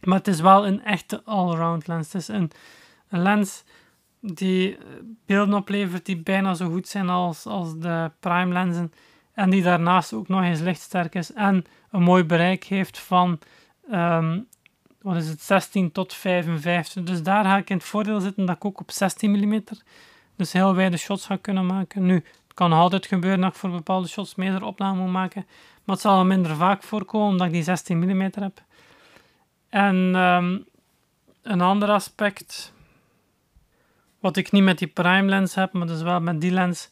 Maar 0.00 0.18
het 0.18 0.28
is 0.28 0.40
wel 0.40 0.66
een 0.66 0.84
echte 0.84 1.22
allround 1.24 1.86
lens. 1.86 2.12
Het 2.12 2.22
is 2.22 2.28
een, 2.28 2.50
een 3.08 3.22
lens 3.22 3.64
die 4.20 4.78
beelden 5.26 5.54
oplevert 5.54 6.06
die 6.06 6.16
bijna 6.16 6.54
zo 6.54 6.70
goed 6.70 6.88
zijn 6.88 7.08
als, 7.08 7.46
als 7.46 7.78
de 7.78 8.10
prime 8.20 8.52
lenzen. 8.52 8.92
En 9.34 9.50
die 9.50 9.62
daarnaast 9.62 10.12
ook 10.12 10.28
nog 10.28 10.42
eens 10.42 10.60
lichtsterk 10.60 11.14
is 11.14 11.32
en 11.32 11.64
een 11.90 12.02
mooi 12.02 12.24
bereik 12.24 12.64
heeft 12.64 12.98
van 12.98 13.38
um, 13.92 14.46
wat 15.02 15.16
is 15.16 15.28
het, 15.28 15.42
16 15.42 15.92
tot 15.92 16.14
55. 16.14 17.02
Dus 17.02 17.22
daar 17.22 17.44
ga 17.44 17.56
ik 17.56 17.70
in 17.70 17.76
het 17.76 17.84
voordeel 17.84 18.20
zitten 18.20 18.46
dat 18.46 18.56
ik 18.56 18.64
ook 18.64 18.80
op 18.80 18.90
16 18.90 19.30
mm 19.30 19.62
dus 20.36 20.52
heel 20.52 20.74
wijde 20.74 20.96
shots 20.96 21.26
ga 21.26 21.36
kunnen 21.36 21.66
maken. 21.66 22.06
Nu, 22.06 22.14
het 22.14 22.54
kan 22.54 22.72
altijd 22.72 23.06
gebeuren 23.06 23.40
dat 23.40 23.50
ik 23.50 23.56
voor 23.56 23.70
bepaalde 23.70 24.08
shots 24.08 24.34
meer 24.34 24.64
opname 24.64 25.00
moet 25.00 25.12
maken, 25.12 25.46
maar 25.84 25.94
het 25.94 26.04
zal 26.04 26.24
minder 26.24 26.56
vaak 26.56 26.82
voorkomen 26.82 27.28
omdat 27.28 27.46
ik 27.46 27.52
die 27.52 27.62
16 27.62 27.98
mm 27.98 28.20
heb. 28.20 28.62
En 29.68 29.96
um, 29.96 30.64
een 31.42 31.60
ander 31.60 31.90
aspect, 31.90 32.72
wat 34.18 34.36
ik 34.36 34.52
niet 34.52 34.62
met 34.62 34.78
die 34.78 34.88
prime 34.88 35.28
lens 35.28 35.54
heb, 35.54 35.72
maar 35.72 35.86
dus 35.86 36.02
wel 36.02 36.20
met 36.20 36.40
die 36.40 36.50
lens, 36.50 36.88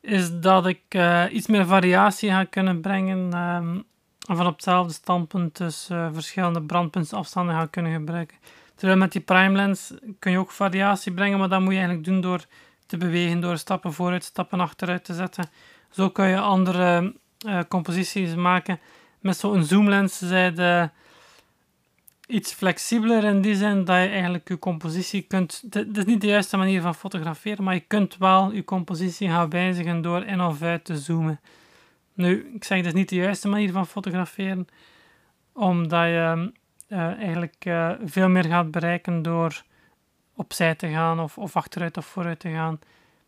is 0.00 0.40
dat 0.40 0.66
ik 0.66 0.82
uh, 0.88 1.24
iets 1.30 1.46
meer 1.46 1.66
variatie 1.66 2.30
ga 2.30 2.44
kunnen 2.44 2.80
brengen 2.80 3.36
um, 3.36 3.84
van 4.18 4.46
op 4.46 4.52
hetzelfde 4.52 4.92
standpunt 4.92 5.56
dus 5.56 5.88
uh, 5.92 6.08
verschillende 6.12 6.62
brandpuntsafstanden 6.62 7.54
ga 7.54 7.66
kunnen 7.66 7.92
gebruiken. 7.92 8.36
Terwijl 8.74 8.98
met 8.98 9.12
die 9.12 9.20
prime 9.20 9.56
lens 9.56 9.92
kun 10.18 10.32
je 10.32 10.38
ook 10.38 10.50
variatie 10.50 11.12
brengen, 11.12 11.38
maar 11.38 11.48
dat 11.48 11.60
moet 11.60 11.72
je 11.72 11.78
eigenlijk 11.78 12.06
doen 12.06 12.20
door 12.20 12.44
te 12.86 12.96
bewegen, 12.96 13.40
door 13.40 13.58
stappen 13.58 13.92
vooruit, 13.92 14.24
stappen 14.24 14.60
achteruit 14.60 15.04
te 15.04 15.14
zetten. 15.14 15.50
Zo 15.90 16.10
kun 16.10 16.26
je 16.26 16.40
andere 16.40 17.14
uh, 17.46 17.60
composities 17.68 18.34
maken. 18.34 18.78
Met 19.20 19.36
zo'n 19.36 19.64
zoomlens 19.64 20.18
zijn 20.18 20.54
de 20.54 20.90
iets 22.30 22.52
flexibeler 22.52 23.24
in 23.24 23.40
die 23.40 23.54
zin 23.54 23.84
dat 23.84 23.96
je 23.96 24.08
eigenlijk 24.08 24.48
je 24.48 24.58
compositie 24.58 25.22
kunt. 25.22 25.62
Het 25.70 25.96
is 25.96 26.04
niet 26.04 26.20
de 26.20 26.26
juiste 26.26 26.56
manier 26.56 26.80
van 26.80 26.94
fotograferen, 26.94 27.64
maar 27.64 27.74
je 27.74 27.80
kunt 27.80 28.16
wel 28.16 28.52
je 28.52 28.64
compositie 28.64 29.28
gaan 29.28 29.50
wijzigen 29.50 30.02
door 30.02 30.24
in 30.24 30.40
of 30.40 30.62
uit 30.62 30.84
te 30.84 30.96
zoomen. 30.96 31.40
Nu, 32.14 32.50
ik 32.54 32.64
zeg 32.64 32.78
dat 32.78 32.86
is 32.86 32.92
niet 32.92 33.08
de 33.08 33.14
juiste 33.14 33.48
manier 33.48 33.72
van 33.72 33.86
fotograferen, 33.86 34.66
omdat 35.52 36.04
je 36.04 36.52
uh, 36.88 36.98
eigenlijk 36.98 37.64
uh, 37.64 37.92
veel 38.04 38.28
meer 38.28 38.44
gaat 38.44 38.70
bereiken 38.70 39.22
door 39.22 39.62
opzij 40.36 40.74
te 40.74 40.88
gaan 40.88 41.20
of, 41.20 41.38
of 41.38 41.56
achteruit 41.56 41.96
of 41.96 42.06
vooruit 42.06 42.40
te 42.40 42.50
gaan. 42.50 42.78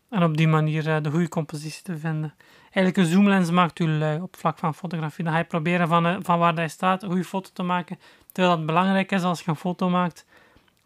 En 0.09 0.23
op 0.23 0.37
die 0.37 0.47
manier 0.47 0.87
uh, 0.87 0.97
de 1.01 1.09
goede 1.09 1.29
compositie 1.29 1.83
te 1.83 1.97
vinden. 1.97 2.33
Eigenlijk 2.63 2.97
een 2.97 3.13
zoomlens 3.13 3.51
maakt 3.51 3.79
u 3.79 3.87
lui 3.87 4.21
op 4.21 4.35
vlak 4.35 4.57
van 4.57 4.73
fotografie. 4.73 5.23
Dan 5.23 5.33
ga 5.33 5.39
je 5.39 5.45
proberen 5.45 5.87
van, 5.87 6.23
van 6.23 6.39
waar 6.39 6.53
hij 6.53 6.67
staat 6.67 7.03
een 7.03 7.09
goede 7.09 7.23
foto 7.23 7.49
te 7.53 7.63
maken. 7.63 7.99
Terwijl 8.33 8.57
het 8.57 8.65
belangrijk 8.65 9.11
is 9.11 9.23
als 9.23 9.41
je 9.41 9.49
een 9.49 9.55
foto 9.55 9.89
maakt, 9.89 10.25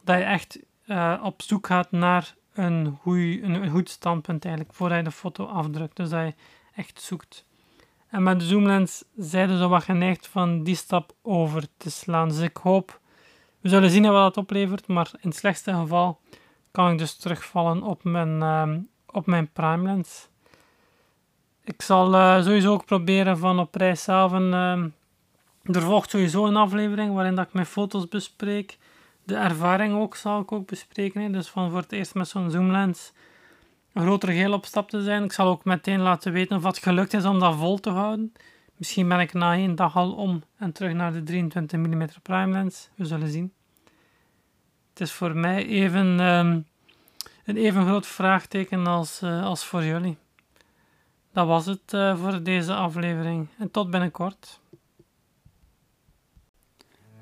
dat 0.03 0.17
je 0.17 0.23
echt 0.23 0.59
uh, 0.85 1.19
op 1.23 1.41
zoek 1.41 1.67
gaat 1.67 1.91
naar 1.91 2.35
een, 2.53 2.97
goeie, 3.01 3.43
een, 3.43 3.69
goed 3.69 3.89
standpunt 3.89 4.45
eigenlijk, 4.45 4.75
voordat 4.75 4.97
je 4.97 5.03
de 5.03 5.11
foto 5.11 5.45
afdrukt. 5.45 5.95
Dus 5.95 6.09
dat 6.09 6.25
je 6.25 6.33
echt 6.75 7.01
zoekt. 7.01 7.45
En 8.07 8.23
met 8.23 8.39
de 8.39 8.45
zoomlens 8.45 9.03
zijn 9.17 9.57
zo 9.57 9.69
wat 9.69 9.83
geneigd 9.83 10.27
van 10.27 10.63
die 10.63 10.75
stap 10.75 11.15
over 11.21 11.67
te 11.77 11.91
slaan. 11.91 12.27
Dus 12.27 12.39
ik 12.39 12.57
hoop, 12.57 12.99
we 13.61 13.69
zullen 13.69 13.89
zien 13.89 14.03
wat 14.03 14.13
dat 14.13 14.37
oplevert, 14.37 14.87
maar 14.87 15.09
in 15.13 15.29
het 15.29 15.37
slechtste 15.37 15.73
geval 15.73 16.19
kan 16.71 16.91
ik 16.91 16.97
dus 16.97 17.15
terugvallen 17.15 17.83
op 17.83 18.03
mijn, 18.03 18.37
uh, 18.37 18.75
op 19.05 19.25
mijn 19.25 19.51
prime 19.51 19.83
lens. 19.83 20.27
Ik 21.63 21.81
zal 21.81 22.13
uh, 22.13 22.43
sowieso 22.43 22.73
ook 22.73 22.85
proberen 22.85 23.37
van 23.37 23.59
op 23.59 23.75
reis 23.75 24.03
zelf 24.03 24.31
een, 24.31 24.51
uh, 24.51 24.85
er 25.75 25.81
volgt 25.81 26.09
sowieso 26.09 26.45
een 26.45 26.55
aflevering 26.55 27.13
waarin 27.13 27.35
dat 27.35 27.47
ik 27.47 27.53
mijn 27.53 27.65
foto's 27.65 28.07
bespreek. 28.07 28.77
De 29.23 29.35
ervaring 29.35 29.93
ook 29.93 30.15
zal 30.15 30.39
ik 30.39 30.51
ook 30.51 30.67
bespreken. 30.67 31.21
Hè. 31.21 31.29
Dus 31.29 31.47
van 31.47 31.69
voor 31.69 31.79
het 31.79 31.91
eerst 31.91 32.13
met 32.13 32.27
zo'n 32.27 32.51
zoomlens 32.51 33.13
een 33.93 34.01
grotere 34.01 34.33
geel 34.33 34.53
op 34.53 34.65
stap 34.65 34.89
te 34.89 35.01
zijn. 35.01 35.23
Ik 35.23 35.31
zal 35.31 35.47
ook 35.47 35.63
meteen 35.63 36.01
laten 36.01 36.31
weten 36.31 36.57
of 36.57 36.63
het 36.63 36.77
gelukt 36.77 37.13
is 37.13 37.25
om 37.25 37.39
dat 37.39 37.55
vol 37.55 37.79
te 37.79 37.89
houden. 37.89 38.33
Misschien 38.75 39.07
ben 39.07 39.19
ik 39.19 39.33
na 39.33 39.53
één 39.53 39.75
dag 39.75 39.95
al 39.95 40.13
om 40.13 40.43
en 40.57 40.71
terug 40.71 40.93
naar 40.93 41.13
de 41.13 41.23
23 41.23 41.79
mm 41.79 42.07
prime 42.21 42.51
lens. 42.51 42.89
We 42.95 43.05
zullen 43.05 43.29
zien. 43.29 43.53
Het 44.89 45.01
is 45.01 45.11
voor 45.11 45.35
mij 45.35 45.65
even 45.65 46.19
um, 46.19 46.65
een 47.45 47.57
even 47.57 47.85
groot 47.85 48.07
vraagteken 48.07 48.87
als, 48.87 49.21
uh, 49.23 49.45
als 49.45 49.65
voor 49.65 49.83
jullie. 49.83 50.17
Dat 51.33 51.47
was 51.47 51.65
het 51.65 51.93
uh, 51.93 52.17
voor 52.17 52.43
deze 52.43 52.73
aflevering 52.73 53.47
en 53.57 53.71
tot 53.71 53.89
binnenkort. 53.89 54.59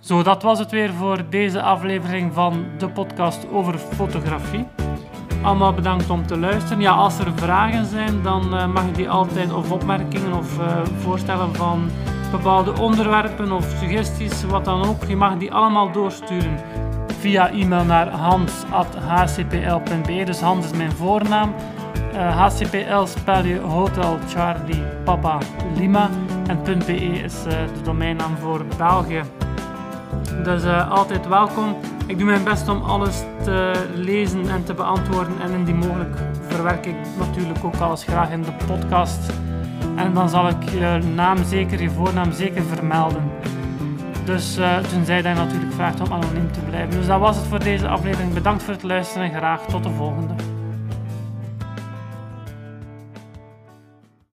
Zo, 0.06 0.24
dat 0.24 0.44
was 0.44 0.60
het 0.60 0.72
weer 0.72 0.94
voor 0.94 1.30
deze 1.30 1.62
aflevering 1.62 2.34
van 2.34 2.66
de 2.78 2.90
podcast 2.90 3.48
over 3.52 3.78
fotografie. 3.78 4.68
Allemaal 5.42 5.74
bedankt 5.74 6.10
om 6.10 6.28
te 6.28 6.38
luisteren. 6.38 6.80
Ja, 6.80 6.92
als 6.92 7.20
er 7.20 7.32
vragen 7.36 7.86
zijn, 7.86 8.22
dan 8.22 8.54
uh, 8.54 8.68
mag 8.68 8.86
je 8.86 8.92
die 8.92 9.10
altijd, 9.10 9.54
of 9.54 9.72
opmerkingen 9.72 10.34
of 10.34 10.60
uh, 10.60 10.82
voorstellen 11.00 11.56
van 11.56 11.90
bepaalde 12.32 12.80
onderwerpen 12.80 13.52
of 13.52 13.76
suggesties, 13.80 14.44
wat 14.44 14.66
dan 14.66 14.86
ook. 14.86 15.04
Je 15.04 15.16
mag 15.16 15.38
die 15.38 15.54
allemaal 15.54 15.92
doorsturen 15.92 16.60
via 17.20 17.50
e-mail 17.50 17.86
naar 17.86 18.10
hans.hcpl.be. 18.10 18.64
Dus 20.26 20.40
Hans 20.40 20.66
is 20.66 20.78
mijn 20.78 20.92
voornaam. 20.92 21.54
Uh, 22.14 22.38
HCPL 22.38 23.06
spel 23.06 23.46
je 23.46 23.60
Hotel 23.60 24.18
Charlie 24.28 24.84
Papa 25.04 25.38
Lima. 25.76 26.10
En 26.48 26.64
.be 26.64 26.96
is 26.96 27.44
de 27.44 27.82
domeinnaam 27.84 28.38
voor 28.38 28.66
België. 28.78 29.22
Dus 30.44 30.64
uh, 30.64 30.92
altijd 30.92 31.28
welkom. 31.28 31.76
Ik 32.08 32.18
doe 32.18 32.28
mijn 32.28 32.44
best 32.44 32.68
om 32.68 32.82
alles 32.82 33.24
te 33.44 33.72
lezen 33.94 34.50
en 34.50 34.64
te 34.64 34.74
beantwoorden. 34.74 35.42
En 35.42 35.52
indien 35.52 35.78
mogelijk 35.78 36.18
verwerk 36.48 36.86
ik 36.86 36.96
natuurlijk 37.20 37.64
ook 37.64 37.76
alles 37.76 38.04
graag 38.04 38.32
in 38.32 38.42
de 38.42 38.54
podcast. 38.68 39.34
En 39.96 40.14
dan 40.14 40.30
zal 40.30 40.48
ik 40.48 40.70
je 40.70 41.00
naam 41.16 41.44
zeker, 41.44 41.82
je 41.82 41.90
voornaam 41.90 42.32
zeker 42.32 42.64
vermelden. 42.64 43.32
Dus 44.26 44.58
uh, 44.58 44.78
tenzij 44.78 45.22
dat 45.22 45.38
je 45.38 45.44
natuurlijk 45.44 45.74
vraagt 45.74 46.00
om 46.00 46.14
anoniem 46.14 46.52
te 46.52 46.60
blijven. 46.60 46.92
Dus 46.92 47.08
dat 47.08 47.20
was 47.20 47.36
het 47.36 47.46
voor 47.46 47.60
deze 47.60 47.88
aflevering. 47.88 48.34
Bedankt 48.34 48.64
voor 48.64 48.74
het 48.74 48.84
luisteren 48.84 49.32
en 49.32 49.38
graag 49.38 49.62
tot 49.66 49.84
de 49.84 49.90
volgende. 49.90 50.55